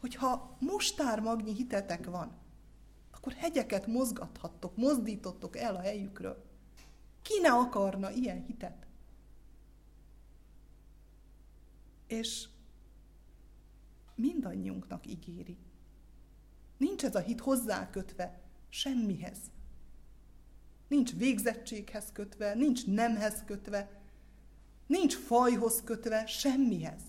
hogy 0.00 0.14
ha 0.14 0.56
mostármagnyi 0.60 1.54
hitetek 1.54 2.06
van, 2.06 2.39
akkor 3.20 3.32
hegyeket 3.32 3.86
mozgathattok, 3.86 4.76
mozdítottok 4.76 5.56
el 5.56 5.76
a 5.76 5.80
helyükről. 5.80 6.44
Ki 7.22 7.40
ne 7.40 7.52
akarna 7.52 8.10
ilyen 8.10 8.44
hitet? 8.44 8.86
És 12.06 12.48
mindannyiunknak 14.14 15.06
ígéri. 15.06 15.56
Nincs 16.76 17.04
ez 17.04 17.14
a 17.14 17.18
hit 17.18 17.40
hozzákötve 17.40 18.40
semmihez. 18.68 19.38
Nincs 20.88 21.14
végzettséghez 21.14 22.12
kötve, 22.12 22.54
nincs 22.54 22.86
nemhez 22.86 23.44
kötve, 23.44 24.02
nincs 24.86 25.16
fajhoz 25.16 25.82
kötve, 25.84 26.26
semmihez. 26.26 27.02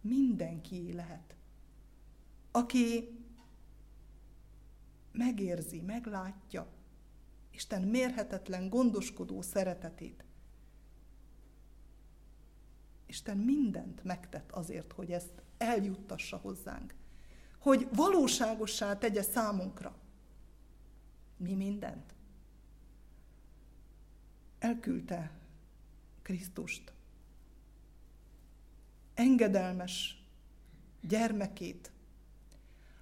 Mindenki 0.00 0.92
lehet. 0.92 1.36
Aki 2.50 3.18
megérzi, 5.14 5.80
meglátja 5.80 6.66
Isten 7.50 7.82
mérhetetlen, 7.82 8.68
gondoskodó 8.68 9.42
szeretetét. 9.42 10.24
Isten 13.06 13.36
mindent 13.36 14.04
megtett 14.04 14.52
azért, 14.52 14.92
hogy 14.92 15.12
ezt 15.12 15.42
eljuttassa 15.58 16.36
hozzánk 16.36 16.94
hogy 17.64 17.88
valóságossá 17.92 18.98
tegye 18.98 19.22
számunkra. 19.22 19.96
Mi 21.36 21.54
mindent? 21.54 22.14
Elküldte 24.58 25.30
Krisztust. 26.22 26.92
Engedelmes 29.14 30.24
gyermekét, 31.00 31.92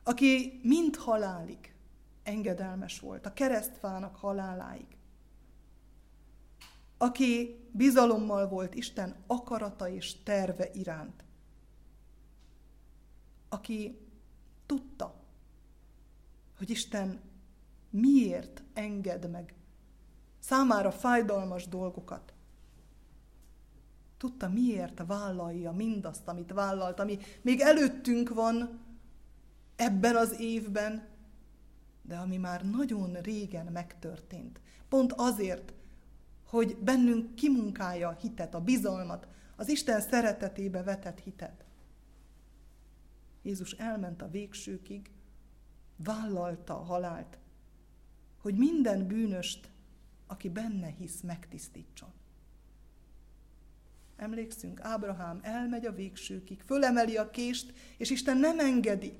aki 0.02 0.60
mind 0.62 0.96
halálig 0.96 1.71
engedelmes 2.22 3.00
volt, 3.00 3.26
a 3.26 3.32
keresztfának 3.32 4.16
haláláig. 4.16 4.86
Aki 6.98 7.60
bizalommal 7.70 8.48
volt 8.48 8.74
Isten 8.74 9.16
akarata 9.26 9.88
és 9.88 10.22
terve 10.22 10.70
iránt. 10.72 11.24
Aki 13.48 13.98
Tudta, 14.66 15.14
hogy 16.58 16.70
Isten 16.70 17.20
miért 17.90 18.62
enged 18.74 19.30
meg 19.30 19.54
számára 20.38 20.90
fájdalmas 20.90 21.68
dolgokat. 21.68 22.32
Tudta, 24.16 24.48
miért 24.48 25.02
vállalja 25.06 25.72
mindazt, 25.72 26.28
amit 26.28 26.52
vállalt, 26.52 27.00
ami 27.00 27.18
még 27.42 27.60
előttünk 27.60 28.28
van 28.28 28.80
ebben 29.76 30.16
az 30.16 30.40
évben, 30.40 31.08
de 32.02 32.16
ami 32.16 32.36
már 32.36 32.64
nagyon 32.70 33.12
régen 33.12 33.66
megtörtént. 33.66 34.60
Pont 34.88 35.12
azért, 35.12 35.72
hogy 36.44 36.76
bennünk 36.76 37.34
kimunkálja 37.34 38.08
a 38.08 38.16
hitet, 38.20 38.54
a 38.54 38.60
bizalmat, 38.60 39.26
az 39.56 39.68
Isten 39.68 40.00
szeretetébe 40.00 40.82
vetett 40.82 41.18
hitet. 41.18 41.64
Jézus 43.42 43.72
elment 43.72 44.22
a 44.22 44.30
végsőkig, 44.30 45.10
vállalta 45.96 46.78
a 46.78 46.82
halált, 46.82 47.38
hogy 48.40 48.54
minden 48.56 49.06
bűnöst, 49.06 49.70
aki 50.26 50.48
benne 50.48 50.86
hisz, 50.86 51.20
megtisztítson. 51.20 52.12
Emlékszünk, 54.16 54.80
Ábrahám 54.80 55.38
elmegy 55.42 55.86
a 55.86 55.92
végsőkig, 55.92 56.60
fölemeli 56.60 57.16
a 57.16 57.30
kést, 57.30 57.72
és 57.96 58.10
Isten 58.10 58.36
nem 58.36 58.58
engedi, 58.58 59.16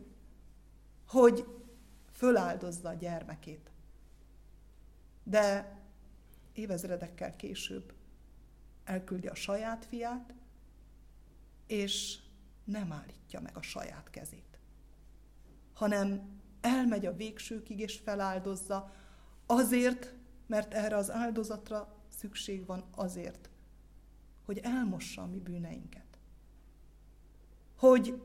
hogy 1.06 1.61
föláldozza 2.22 2.88
a 2.88 2.94
gyermekét. 2.94 3.70
De 5.22 5.78
évezredekkel 6.52 7.36
később 7.36 7.92
elküldi 8.84 9.26
a 9.26 9.34
saját 9.34 9.84
fiát, 9.84 10.34
és 11.66 12.18
nem 12.64 12.92
állítja 12.92 13.40
meg 13.40 13.56
a 13.56 13.62
saját 13.62 14.10
kezét, 14.10 14.58
hanem 15.72 16.40
elmegy 16.60 17.06
a 17.06 17.16
végsőkig 17.16 17.78
és 17.78 17.98
feláldozza, 17.98 18.92
azért, 19.46 20.14
mert 20.46 20.74
erre 20.74 20.96
az 20.96 21.10
áldozatra 21.10 21.96
szükség 22.08 22.66
van 22.66 22.84
azért, 22.94 23.50
hogy 24.44 24.58
elmossa 24.58 25.22
a 25.22 25.26
mi 25.26 25.38
bűneinket. 25.38 26.18
Hogy 27.76 28.22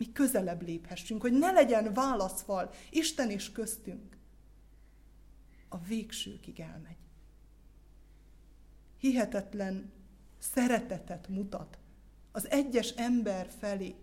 mi 0.00 0.12
közelebb 0.12 0.62
léphessünk, 0.62 1.20
hogy 1.20 1.32
ne 1.32 1.50
legyen 1.50 1.92
válaszfal 1.92 2.70
Isten 2.90 3.30
és 3.30 3.52
köztünk. 3.52 4.16
A 5.68 5.78
végsőkig 5.78 6.60
elmegy. 6.60 6.96
Hihetetlen 8.96 9.92
szeretetet 10.38 11.28
mutat 11.28 11.78
az 12.32 12.50
egyes 12.50 12.90
ember 12.90 13.50
felé. 13.58 13.94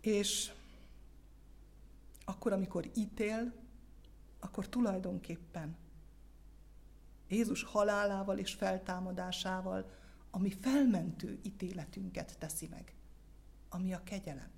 És 0.00 0.52
akkor, 2.24 2.52
amikor 2.52 2.90
ítél, 2.94 3.52
akkor 4.40 4.68
tulajdonképpen 4.68 5.76
Jézus 7.28 7.62
halálával 7.62 8.38
és 8.38 8.52
feltámadásával 8.52 9.90
ami 10.36 10.50
felmentő 10.50 11.38
ítéletünket 11.42 12.38
teszi 12.38 12.66
meg, 12.66 12.94
ami 13.68 13.92
a 13.92 14.02
kegyelem. 14.04 14.50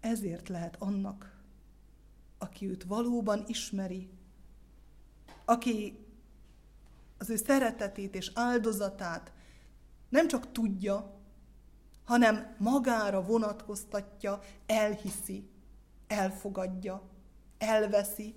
Ezért 0.00 0.48
lehet 0.48 0.76
annak, 0.78 1.42
aki 2.38 2.68
őt 2.68 2.84
valóban 2.84 3.44
ismeri, 3.46 4.08
aki 5.44 5.98
az 7.18 7.30
ő 7.30 7.36
szeretetét 7.36 8.14
és 8.14 8.30
áldozatát 8.34 9.32
nem 10.08 10.28
csak 10.28 10.52
tudja, 10.52 11.20
hanem 12.04 12.56
magára 12.58 13.22
vonatkoztatja, 13.22 14.40
elhiszi, 14.66 15.48
elfogadja, 16.06 17.02
elveszi, 17.58 18.34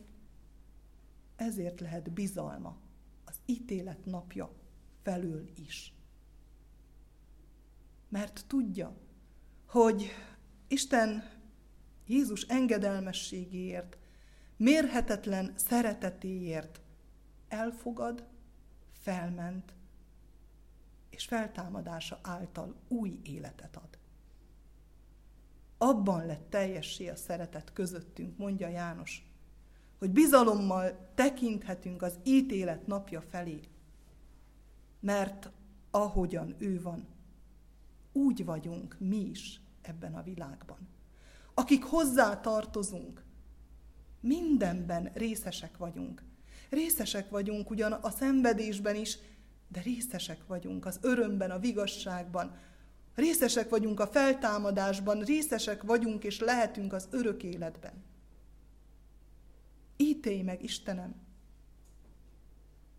ezért 1.36 1.80
lehet 1.80 2.12
bizalma 2.12 2.78
az 3.26 3.36
ítélet 3.46 4.06
napja 4.06 4.66
felül 5.08 5.50
is. 5.56 5.94
Mert 8.10 8.46
tudja, 8.48 8.96
hogy 9.68 10.12
Isten 10.68 11.24
Jézus 12.06 12.42
engedelmességéért, 12.42 13.98
mérhetetlen 14.58 15.54
szeretetéért 15.56 16.82
elfogad, 17.48 18.28
felment, 18.92 19.74
és 21.10 21.26
feltámadása 21.26 22.20
által 22.24 22.76
új 22.88 23.20
életet 23.24 23.76
ad. 23.76 23.98
Abban 25.78 26.26
lett 26.26 26.50
teljessé 26.50 27.08
a 27.08 27.16
szeretet 27.16 27.74
közöttünk, 27.74 28.38
mondja 28.38 28.68
János, 28.68 29.32
hogy 29.98 30.12
bizalommal 30.12 31.12
tekinthetünk 31.16 32.02
az 32.02 32.20
ítélet 32.24 32.88
napja 32.88 33.22
felé, 33.22 33.60
mert 35.00 35.50
ahogyan 35.92 36.56
ő 36.58 36.82
van, 36.82 37.08
úgy 38.12 38.46
vagyunk 38.46 38.96
mi 39.00 39.30
is 39.30 39.62
ebben 39.82 40.16
a 40.16 40.24
világban. 40.24 40.88
Akik 41.54 41.84
hozzá 41.84 42.40
tartozunk, 42.40 43.24
mindenben 44.20 45.12
részesek 45.14 45.78
vagyunk. 45.78 46.24
Részesek 46.70 47.30
vagyunk 47.30 47.70
ugyan 47.70 47.92
a 47.92 48.10
szenvedésben 48.10 48.96
is, 48.96 49.18
de 49.68 49.82
részesek 49.82 50.48
vagyunk 50.48 50.86
az 50.86 51.00
örömben, 51.02 51.52
a 51.52 51.60
vigasságban, 51.60 52.56
részesek 53.16 53.70
vagyunk 53.70 54.00
a 54.00 54.08
feltámadásban, 54.08 55.22
részesek 55.22 55.84
vagyunk 55.84 56.24
és 56.24 56.40
lehetünk 56.40 56.94
az 56.94 57.08
örök 57.12 57.44
életben. 57.44 58.04
Ítélj 59.98 60.42
meg, 60.42 60.64
Istenem! 60.64 61.16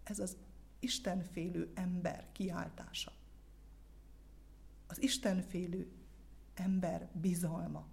Ez 0.05 0.19
az 0.19 0.37
istenfélő 0.79 1.71
ember 1.75 2.33
kiáltása. 2.33 3.13
Az 4.87 5.03
istenfélő 5.03 5.93
ember 6.55 7.11
bizalma. 7.13 7.87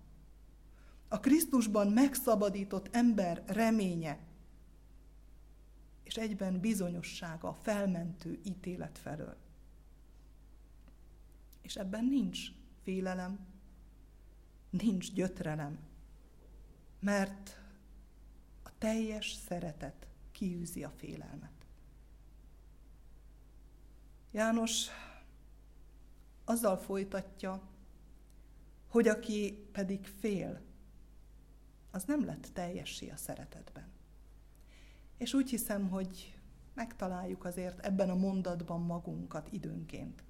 A 1.07 1.19
Krisztusban 1.19 1.87
megszabadított 1.87 2.95
ember 2.95 3.43
reménye, 3.47 4.19
és 6.03 6.15
egyben 6.15 6.59
bizonyossága 6.59 7.47
a 7.47 7.53
felmentő 7.53 8.39
ítélet 8.43 8.97
felől. 8.97 9.37
És 11.61 11.75
ebben 11.75 12.05
nincs 12.05 12.39
félelem, 12.83 13.39
nincs 14.69 15.13
gyötrelem, 15.13 15.79
mert 16.99 17.59
a 18.63 18.77
teljes 18.77 19.31
szeretet 19.33 20.07
kiűzi 20.31 20.83
a 20.83 20.89
félelmet. 20.89 21.54
János 24.35 24.87
azzal 26.45 26.77
folytatja, 26.77 27.61
hogy 28.87 29.07
aki 29.07 29.67
pedig 29.71 30.05
fél, 30.05 30.61
az 31.91 32.03
nem 32.03 32.25
lett 32.25 32.49
teljessé 32.53 33.09
a 33.09 33.15
szeretetben. 33.15 33.91
És 35.17 35.33
úgy 35.33 35.49
hiszem, 35.49 35.89
hogy 35.89 36.39
megtaláljuk 36.73 37.45
azért 37.45 37.85
ebben 37.85 38.09
a 38.09 38.15
mondatban 38.15 38.81
magunkat 38.81 39.51
időnként. 39.51 40.23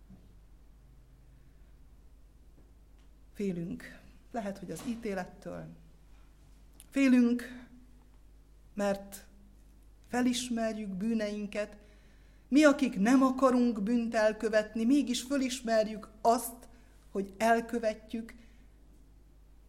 Félünk, 3.34 4.02
lehet, 4.32 4.58
hogy 4.58 4.72
az 4.72 4.84
ítélettől. 4.88 5.68
Félünk, 6.90 7.68
mert 8.74 9.26
felismerjük 10.08 10.90
bűneinket, 10.90 11.85
mi, 12.48 12.64
akik 12.64 13.00
nem 13.00 13.24
akarunk 13.24 13.84
bűnt 13.84 14.16
elkövetni, 14.16 14.86
mégis 14.86 15.22
fölismerjük 15.22 16.10
azt, 16.22 16.68
hogy 17.12 17.34
elkövetjük. 17.38 18.36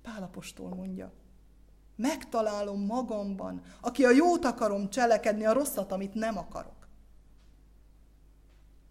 Pálapostól 0.02 0.74
mondja, 0.74 1.12
megtalálom 1.96 2.80
magamban, 2.80 3.62
aki 3.80 4.04
a 4.04 4.10
jót 4.10 4.44
akarom 4.44 4.90
cselekedni, 4.90 5.44
a 5.44 5.52
rosszat, 5.52 5.92
amit 5.92 6.14
nem 6.14 6.38
akarok. 6.38 6.88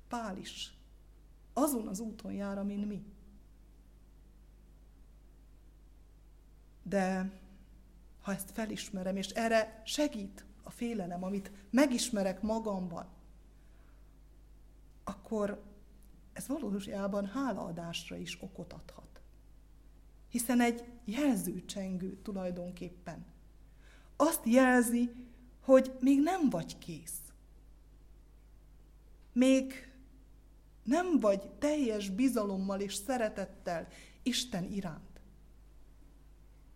Pál 0.08 0.38
is 0.38 0.74
azon 1.54 1.88
az 1.88 2.00
úton 2.00 2.32
jár, 2.32 2.58
amin 2.58 2.80
mi. 2.80 3.06
De 6.84 7.32
ha 8.22 8.34
ezt 8.34 8.52
felismerem, 8.52 9.16
és 9.16 9.28
erre 9.28 9.82
segít 9.86 10.46
a 10.64 10.70
félelem, 10.70 11.24
amit 11.24 11.52
megismerek 11.70 12.42
magamban, 12.42 13.08
akkor 15.06 15.64
ez 16.34 16.47
valójában 16.47 17.26
hálaadásra 17.26 18.16
is 18.16 18.38
okot 18.41 18.74
adhat. 18.74 19.22
Hiszen 20.30 20.62
egy 20.62 20.84
jelzőcsengő 21.06 22.18
tulajdonképpen. 22.22 23.26
Azt 24.16 24.45
jelzi, 24.45 25.12
hogy 25.62 25.97
még 25.99 26.22
nem 26.22 26.49
vagy 26.49 26.78
kész. 26.78 27.20
Még 29.34 29.93
nem 30.84 31.20
vagy 31.20 31.49
teljes 31.49 32.10
bizalommal 32.10 32.80
és 32.80 32.93
szeretettel 32.93 33.88
Isten 34.24 34.64
iránt. 34.64 35.22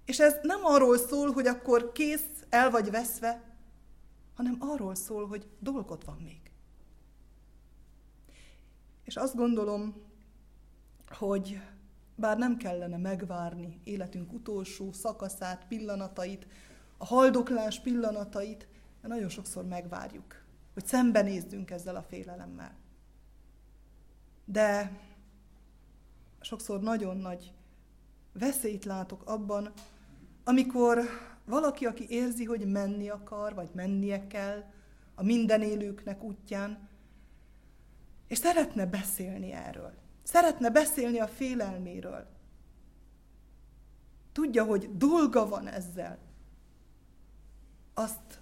És 0.05 0.19
ez 0.19 0.35
nem 0.41 0.59
arról 0.63 0.97
szól, 0.97 1.31
hogy 1.31 1.47
akkor 1.47 1.91
kész, 1.91 2.45
el 2.49 2.69
vagy 2.69 2.91
veszve, 2.91 3.57
hanem 4.35 4.55
arról 4.59 4.95
szól, 4.95 5.27
hogy 5.27 5.47
dolgod 5.59 6.05
van 6.05 6.17
még. 6.23 6.48
És 9.09 9.15
azt 9.15 9.35
gondolom, 9.35 9.95
hogy 11.07 11.61
bár 12.15 12.37
nem 12.37 12.57
kellene 12.57 12.97
megvárni 12.97 13.79
életünk 13.83 14.33
utolsó 14.33 14.91
szakaszát, 14.91 15.65
pillanatait, 15.67 16.47
a 16.97 17.05
haldoklás 17.05 17.79
pillanatait, 17.79 18.67
de 19.01 19.07
nagyon 19.07 19.29
sokszor 19.29 19.65
megvárjuk, 19.65 20.43
hogy 20.73 20.85
szembenézzünk 20.85 21.71
ezzel 21.71 21.95
a 21.95 22.01
félelemmel. 22.01 22.75
De 24.45 24.99
sokszor 26.39 26.79
nagyon 26.79 27.17
nagy 27.17 27.53
veszélyt 28.33 28.85
látok 28.85 29.23
abban, 29.25 29.73
amikor 30.43 30.99
valaki, 31.45 31.85
aki 31.85 32.05
érzi, 32.09 32.43
hogy 32.43 32.65
menni 32.65 33.09
akar, 33.09 33.53
vagy 33.53 33.69
mennie 33.73 34.27
kell 34.27 34.63
a 35.15 35.23
minden 35.23 35.61
élőknek 35.61 36.23
útján, 36.23 36.88
és 38.29 38.37
szeretne 38.37 38.85
beszélni 38.85 39.51
erről. 39.51 39.93
Szeretne 40.23 40.69
beszélni 40.69 41.19
a 41.19 41.27
félelméről. 41.27 42.27
tudja, 44.31 44.63
hogy 44.63 44.97
dolga 44.97 45.47
van 45.47 45.67
ezzel, 45.67 46.17
azt 47.93 48.41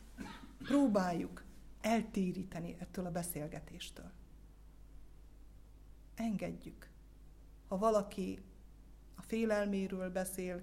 próbáljuk 0.57 1.43
eltéríteni 1.81 2.75
ettől 2.79 3.05
a 3.05 3.11
beszélgetéstől. 3.11 4.11
Engedjük. 6.15 6.89
Ha 7.67 7.77
valaki 7.77 8.39
a 9.15 9.21
félelméről 9.21 10.09
beszél, 10.09 10.61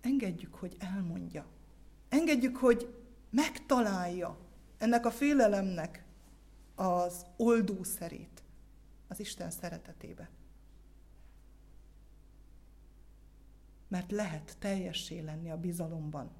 engedjük, 0.00 0.54
hogy 0.54 0.76
elmondja. 0.78 1.46
Engedjük, 2.08 2.56
hogy 2.56 2.94
megtalálja 3.30 4.38
ennek 4.78 5.06
a 5.06 5.10
félelemnek 5.10 6.03
az 6.74 7.26
oldószerét 7.36 8.42
az 9.08 9.20
Isten 9.20 9.50
szeretetébe. 9.50 10.30
Mert 13.88 14.10
lehet 14.10 14.56
teljessé 14.58 15.20
lenni 15.20 15.50
a 15.50 15.56
bizalomban. 15.56 16.30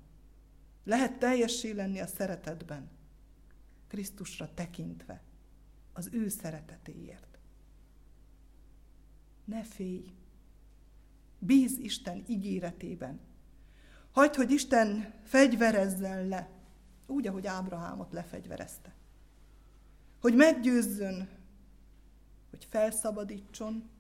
Lehet 0.85 1.19
teljessé 1.19 1.71
lenni 1.71 2.01
a 2.01 2.07
szeretetben. 2.07 2.91
Krisztusra 3.87 4.55
tekintve. 4.55 5.23
Az 5.93 6.09
ő 6.13 6.29
szeretetéért. 6.29 7.39
Ne 9.45 9.65
félj! 9.65 10.15
Bíz 11.39 11.79
Isten 11.79 12.25
ígéretében. 12.27 13.21
Hagyd, 14.13 14.35
hogy 14.35 14.51
Isten 14.51 15.15
fegyverezzen 15.25 16.29
le, 16.29 16.51
úgy, 17.07 17.27
ahogy 17.27 17.47
Ábrahámot 17.47 18.13
lefegyverezte. 18.13 18.95
Hogy 20.25 20.35
meggyőzzön, 20.35 21.29
hogy 22.51 22.67
felszabadítson, 22.71 23.91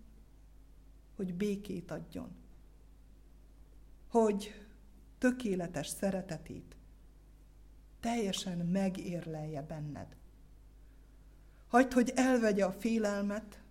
hogy 1.16 1.34
békét 1.34 1.90
adjon. 1.90 2.30
Hogy 4.08 4.66
tökéletes 5.18 5.86
szeretetét 5.86 6.76
teljesen 8.00 8.58
megérlelje 8.58 9.62
benned. 9.62 10.16
Hagyd, 11.68 11.92
hogy 11.92 12.12
elvegye 12.14 12.64
a 12.64 12.72
félelmet, 12.72 13.62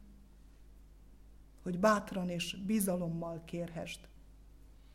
hogy 1.61 1.79
bátran 1.79 2.29
és 2.29 2.55
bizalommal 2.65 3.43
kérhesd. 3.45 3.99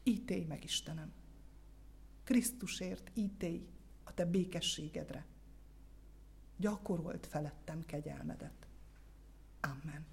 Ítélj 0.03 0.45
meg, 0.45 0.65
Istenem! 0.65 1.13
Krisztusért 2.25 3.11
ítélj 3.15 3.69
a 4.05 4.15
te 4.15 4.25
békességedre. 4.25 5.27
Gyakorolt 6.61 7.27
felettem 7.27 7.85
kegyelmedet. 7.87 8.67
Amen. 9.61 10.07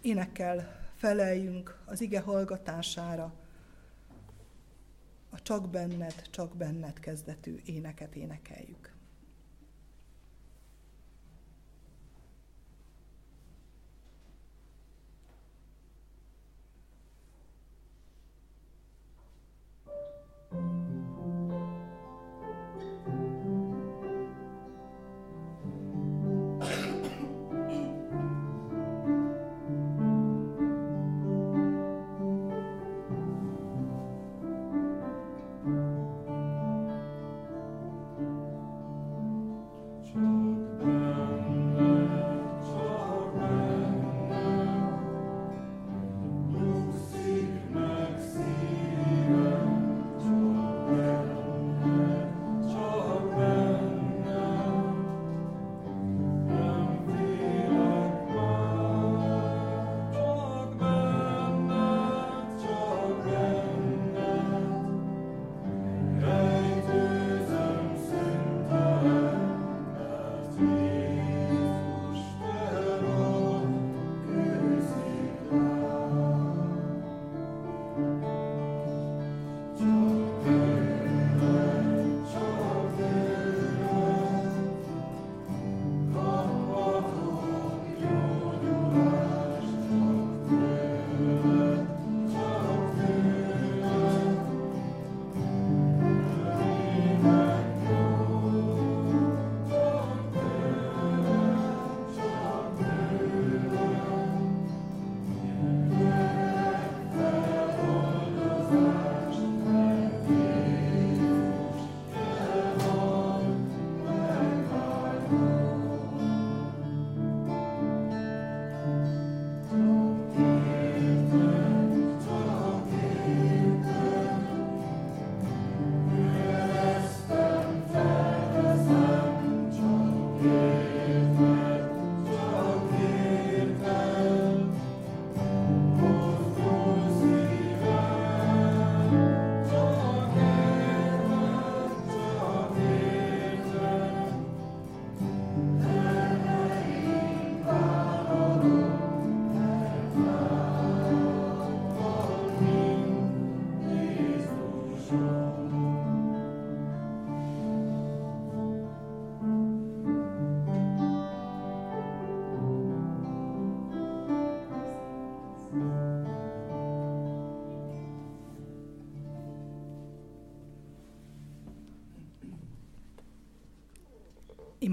Énekkel 0.00 0.88
feleljünk 0.96 1.82
az 1.84 2.00
ige 2.00 2.20
hallgatására, 2.20 3.32
a 5.30 5.42
csak 5.42 5.68
benned, 5.68 6.30
csak 6.30 6.56
benned 6.56 7.00
kezdetű 7.00 7.60
éneket 7.64 8.14
énekeljük. 8.14 8.94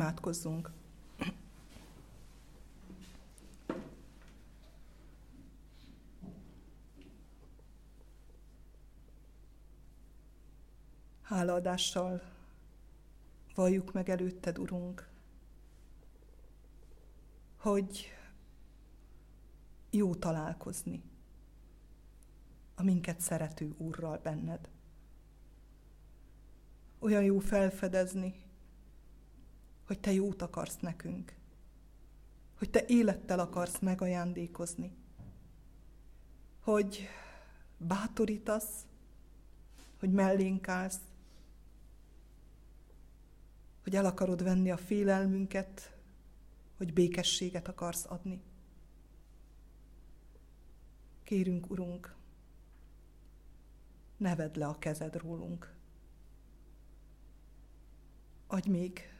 Imádkozzunk! 0.01 0.71
Hálaadással 11.21 12.21
valljuk 13.55 13.93
meg 13.93 14.09
előtted, 14.09 14.57
Urunk, 14.57 15.09
hogy 17.57 18.07
jó 19.89 20.15
találkozni 20.15 21.03
a 22.75 22.83
minket 22.83 23.19
szerető 23.19 23.75
Úrral 23.77 24.17
benned. 24.17 24.69
Olyan 26.99 27.23
jó 27.23 27.39
felfedezni, 27.39 28.40
hogy 29.91 29.99
te 29.99 30.11
jót 30.11 30.41
akarsz 30.41 30.79
nekünk, 30.79 31.35
hogy 32.57 32.69
te 32.69 32.85
élettel 32.85 33.39
akarsz 33.39 33.79
megajándékozni, 33.79 34.91
hogy 36.59 37.07
bátorítasz, 37.77 38.85
hogy 39.99 40.11
mellénk 40.11 40.67
állsz, 40.67 40.99
hogy 43.83 43.95
el 43.95 44.05
akarod 44.05 44.43
venni 44.43 44.71
a 44.71 44.77
félelmünket, 44.77 45.97
hogy 46.77 46.93
békességet 46.93 47.67
akarsz 47.67 48.05
adni. 48.05 48.41
Kérünk, 51.23 51.69
Urunk, 51.69 52.15
ne 54.17 54.35
vedd 54.35 54.59
le 54.59 54.67
a 54.67 54.79
kezed 54.79 55.15
rólunk. 55.15 55.73
Adj 58.47 58.69
még 58.69 59.10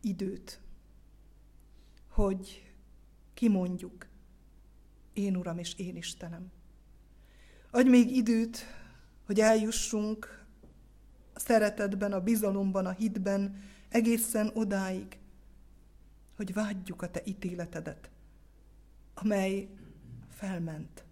időt, 0.00 0.60
hogy 2.08 2.72
kimondjuk, 3.34 4.06
én 5.12 5.36
Uram 5.36 5.58
és 5.58 5.74
én 5.74 5.96
Istenem. 5.96 6.50
Adj 7.70 7.88
még 7.88 8.16
időt, 8.16 8.58
hogy 9.24 9.40
eljussunk 9.40 10.46
a 11.34 11.38
szeretetben, 11.38 12.12
a 12.12 12.20
bizalomban, 12.20 12.86
a 12.86 12.90
hitben, 12.90 13.62
egészen 13.88 14.50
odáig, 14.54 15.18
hogy 16.36 16.52
vágyjuk 16.52 17.02
a 17.02 17.10
Te 17.10 17.20
ítéletedet, 17.24 18.10
amely 19.14 19.68
felment 20.28 21.04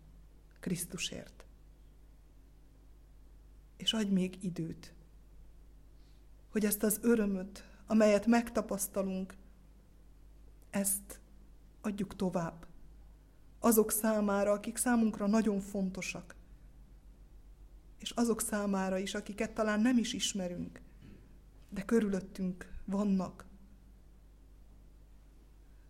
Krisztusért. 0.60 1.44
És 3.76 3.92
adj 3.92 4.12
még 4.12 4.44
időt, 4.44 4.94
hogy 6.48 6.64
ezt 6.64 6.82
az 6.82 6.98
örömöt, 7.02 7.75
amelyet 7.86 8.26
megtapasztalunk, 8.26 9.34
ezt 10.70 11.20
adjuk 11.80 12.16
tovább 12.16 12.66
azok 13.58 13.90
számára, 13.90 14.52
akik 14.52 14.76
számunkra 14.76 15.26
nagyon 15.26 15.60
fontosak, 15.60 16.36
és 17.98 18.10
azok 18.10 18.40
számára 18.40 18.98
is, 18.98 19.14
akiket 19.14 19.54
talán 19.54 19.80
nem 19.80 19.98
is 19.98 20.12
ismerünk, 20.12 20.80
de 21.68 21.84
körülöttünk 21.84 22.72
vannak. 22.84 23.46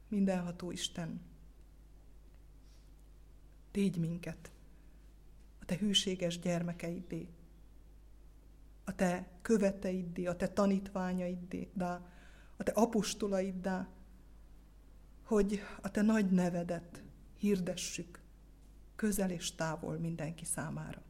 Mindenható 0.08 0.70
Isten, 0.70 1.20
tégy 3.70 3.96
minket 3.98 4.50
a 5.60 5.64
te 5.64 5.76
hűséges 5.76 6.38
gyermekeiddé, 6.38 7.28
a 8.88 8.94
te 8.94 9.28
követeiddé, 9.42 10.26
a 10.26 10.36
te 10.36 10.48
tanítványaiddé, 10.48 11.68
a 12.56 12.62
te 12.62 12.72
apostolaiddá, 12.72 13.88
hogy 15.22 15.60
a 15.82 15.90
te 15.90 16.02
nagy 16.02 16.30
nevedet 16.30 17.02
hirdessük 17.38 18.20
közel 18.96 19.30
és 19.30 19.54
távol 19.54 19.98
mindenki 19.98 20.44
számára. 20.44 21.02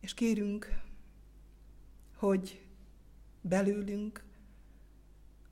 És 0.00 0.14
kérünk, 0.14 0.82
hogy 2.16 2.66
belőlünk, 3.40 4.24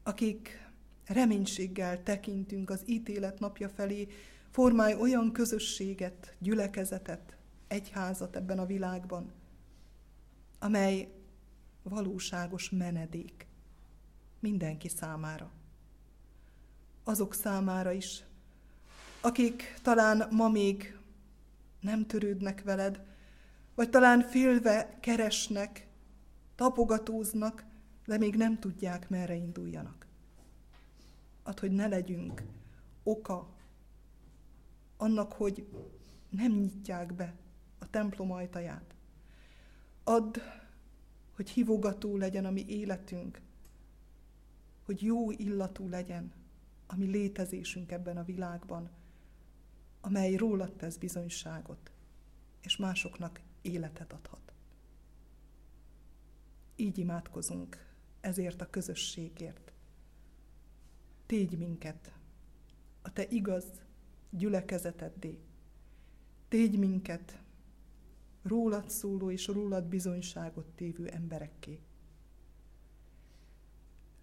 akik 0.02 0.68
reménységgel 1.06 2.02
tekintünk 2.02 2.70
az 2.70 2.82
ítélet 2.86 3.38
napja 3.38 3.68
felé, 3.68 4.08
formálj 4.50 4.94
olyan 4.94 5.32
közösséget, 5.32 6.36
gyülekezetet, 6.38 7.36
egyházat 7.68 8.36
ebben 8.36 8.58
a 8.58 8.66
világban, 8.66 9.32
amely 10.62 11.12
valóságos 11.82 12.70
menedék 12.70 13.46
mindenki 14.40 14.88
számára. 14.88 15.50
Azok 17.04 17.34
számára 17.34 17.92
is, 17.92 18.24
akik 19.20 19.78
talán 19.82 20.28
ma 20.30 20.48
még 20.48 20.98
nem 21.80 22.06
törődnek 22.06 22.62
veled, 22.62 23.04
vagy 23.74 23.90
talán 23.90 24.20
félve 24.20 24.98
keresnek, 25.00 25.86
tapogatóznak, 26.54 27.64
de 28.06 28.18
még 28.18 28.36
nem 28.36 28.58
tudják, 28.58 29.08
merre 29.08 29.34
induljanak. 29.34 30.06
Ad, 31.42 31.58
hogy 31.58 31.70
ne 31.70 31.86
legyünk 31.86 32.42
oka 33.02 33.48
annak, 34.96 35.32
hogy 35.32 35.66
nem 36.30 36.52
nyitják 36.52 37.14
be 37.14 37.34
a 37.78 37.90
templom 37.90 38.32
ajtaját. 38.32 38.91
Add, 40.05 40.38
hogy 41.34 41.50
hívogató 41.50 42.16
legyen 42.16 42.44
a 42.44 42.50
mi 42.50 42.64
életünk, 42.68 43.40
hogy 44.82 45.03
jó 45.03 45.30
illatú 45.30 45.88
legyen 45.88 46.32
a 46.86 46.96
mi 46.96 47.07
létezésünk 47.07 47.92
ebben 47.92 48.16
a 48.16 48.24
világban, 48.24 48.90
amely 50.00 50.34
rólad 50.34 50.72
tesz 50.72 50.96
bizonyságot, 50.96 51.90
és 52.61 52.76
másoknak 52.76 53.40
életet 53.62 54.12
adhat. 54.12 54.53
Így 56.76 56.98
imádkozunk 56.98 57.86
ezért 58.20 58.61
a 58.61 58.70
közösségért. 58.70 59.72
Tégy 61.26 61.59
minket 61.59 62.12
a 63.03 63.12
te 63.12 63.28
igaz 63.28 63.64
gyülekezeteddé. 64.30 65.38
Tégy 66.48 66.78
minket 66.78 67.41
rólad 68.43 68.90
szóló 68.90 69.30
és 69.30 69.47
rólad 69.47 69.84
bizonyságot 69.84 70.66
tévő 70.66 71.09
emberekké. 71.09 71.80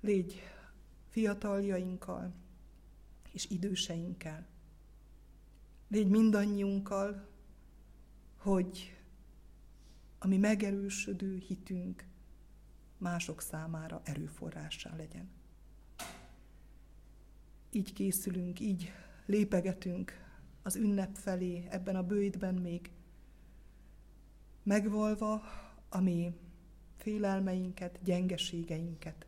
Légy 0.02 0.42
fiataljainkkal 1.08 2.34
és 3.32 3.50
időseinkkel. 3.50 4.48
Légy 5.88 6.10
mindannyiunkkal, 6.10 7.28
hogy 8.38 8.98
a 10.20 10.28
mi 10.28 10.38
megerősödő 10.38 11.38
hitünk 11.38 12.06
mások 12.98 13.42
számára 13.42 14.02
erőforrássá 14.04 14.96
legyen. 14.96 15.30
Így 17.72 17.94
készülünk, 17.94 18.60
így 18.60 18.92
lépegetünk 19.26 20.12
az 20.62 20.76
ünnep 20.76 21.16
felé 21.16 21.68
ebben 21.70 21.96
a 21.96 22.04
bőjtben 22.04 22.56
még, 22.56 22.92
megvalva 24.70 25.42
a 25.90 26.00
mi 26.00 26.34
félelmeinket, 26.98 28.00
gyengeségeinket, 28.04 29.26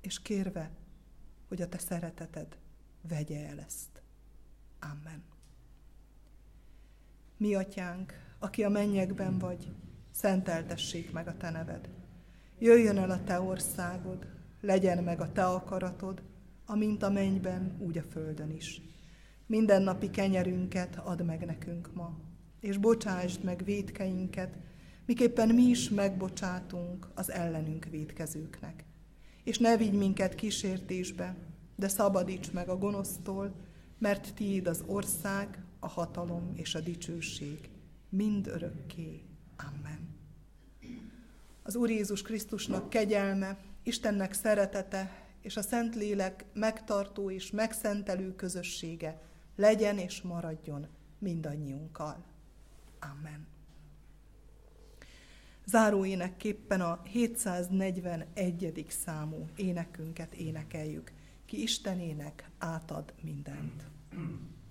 és 0.00 0.22
kérve, 0.22 0.70
hogy 1.48 1.62
a 1.62 1.68
te 1.68 1.78
szereteted 1.78 2.58
vegye 3.08 3.48
el 3.48 3.60
ezt. 3.60 4.02
Amen. 4.80 5.22
Mi 7.36 7.54
atyánk, 7.54 8.12
aki 8.38 8.64
a 8.64 8.68
mennyekben 8.68 9.38
vagy, 9.38 9.72
szenteltessék 10.10 11.12
meg 11.12 11.28
a 11.28 11.36
te 11.36 11.50
neved. 11.50 11.88
Jöjjön 12.58 12.98
el 12.98 13.10
a 13.10 13.24
te 13.24 13.40
országod, 13.40 14.26
legyen 14.60 15.04
meg 15.04 15.20
a 15.20 15.32
te 15.32 15.44
akaratod, 15.44 16.22
amint 16.66 17.02
a 17.02 17.10
mennyben, 17.10 17.76
úgy 17.78 17.98
a 17.98 18.02
földön 18.02 18.50
is. 18.50 18.80
Minden 19.46 19.82
napi 19.82 20.10
kenyerünket 20.10 20.96
add 20.96 21.22
meg 21.22 21.44
nekünk 21.44 21.94
ma, 21.94 22.33
és 22.64 22.76
bocsásd 22.76 23.44
meg 23.44 23.64
védkeinket, 23.64 24.56
miképpen 25.06 25.48
mi 25.48 25.62
is 25.62 25.88
megbocsátunk 25.88 27.08
az 27.14 27.30
ellenünk 27.30 27.84
védkezőknek. 27.84 28.84
És 29.42 29.58
ne 29.58 29.76
vigy 29.76 29.92
minket 29.92 30.34
kísértésbe, 30.34 31.36
de 31.76 31.88
szabadíts 31.88 32.52
meg 32.52 32.68
a 32.68 32.78
gonosztól, 32.78 33.54
mert 33.98 34.34
tiéd 34.34 34.66
az 34.66 34.82
ország, 34.86 35.64
a 35.78 35.88
hatalom 35.88 36.52
és 36.54 36.74
a 36.74 36.80
dicsőség, 36.80 37.70
mind 38.08 38.46
örökké. 38.46 39.22
Amen. 39.56 40.08
Az 41.62 41.76
Úr 41.76 41.90
Jézus 41.90 42.22
Krisztusnak 42.22 42.90
kegyelme, 42.90 43.58
Istennek 43.82 44.32
szeretete 44.32 45.26
és 45.42 45.56
a 45.56 45.62
Szentlélek 45.62 46.44
megtartó 46.52 47.30
és 47.30 47.50
megszentelő 47.50 48.34
közössége 48.34 49.20
legyen 49.56 49.98
és 49.98 50.22
maradjon 50.22 50.86
mindannyiunkkal. 51.18 52.32
Amen. 53.10 53.46
Záró 55.66 56.04
énekképpen 56.04 56.80
a 56.80 57.02
741. 57.04 58.86
számú 58.88 59.48
énekünket 59.56 60.34
énekeljük. 60.34 61.12
Ki 61.46 61.62
Istenének 61.62 62.50
átad 62.58 63.12
mindent. 63.22 63.82
thank 64.10 64.63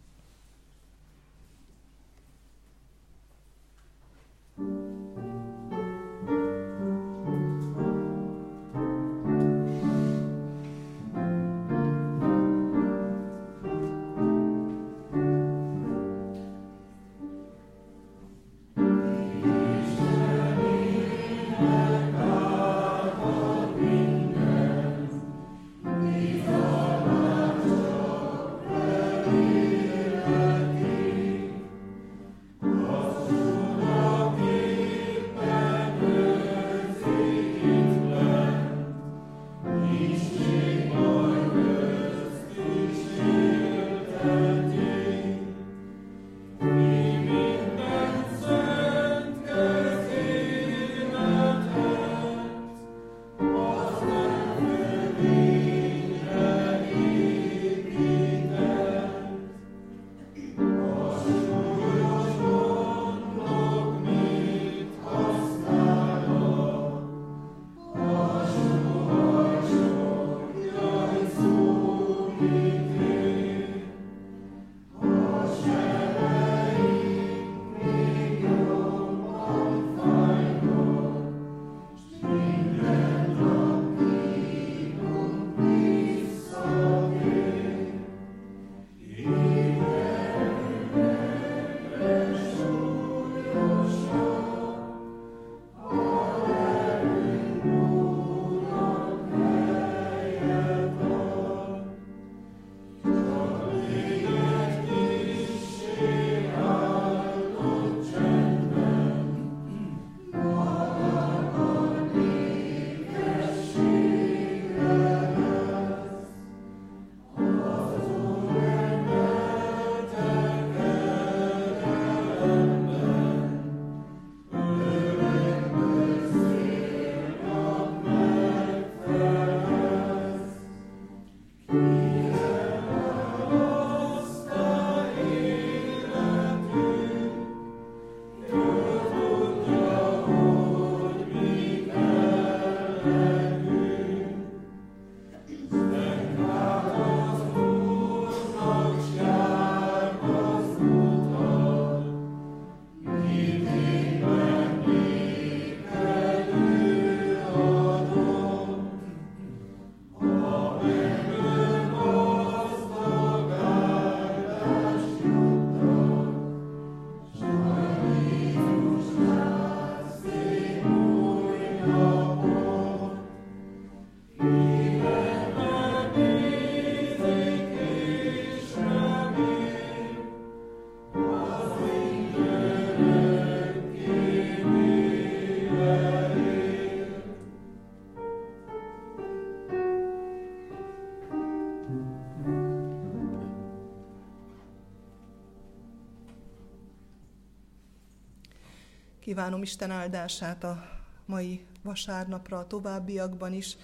Kívánom 199.33 199.61
Isten 199.61 199.91
áldását 199.91 200.63
a 200.63 200.83
mai 201.25 201.65
vasárnapra, 201.83 202.57
a 202.57 202.67
továbbiakban 202.67 203.53
is. 203.53 203.77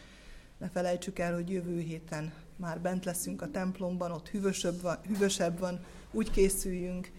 Ne 0.58 0.70
felejtsük 0.70 1.20
el, 1.20 1.34
hogy 1.34 1.50
jövő 1.50 1.80
héten 1.80 2.34
már 2.56 2.82
bent 2.82 3.06
leszünk 3.06 3.42
a 3.42 3.52
templomban, 3.52 4.12
ott 4.12 4.30
hűvösebb 4.30 4.82
van, 4.82 4.98
hűvösebb 5.08 5.60
van 5.60 5.86
úgy 6.12 6.32
készüljünk, 6.32 7.12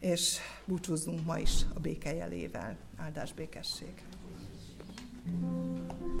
és 0.00 0.38
búcsúzzunk 0.64 1.24
ma 1.24 1.38
is 1.38 1.52
a 1.74 1.80
béke 1.80 2.14
jelével. 2.14 2.76
Áldás 2.96 3.32
békesség! 3.32 3.92
thank 5.24 5.69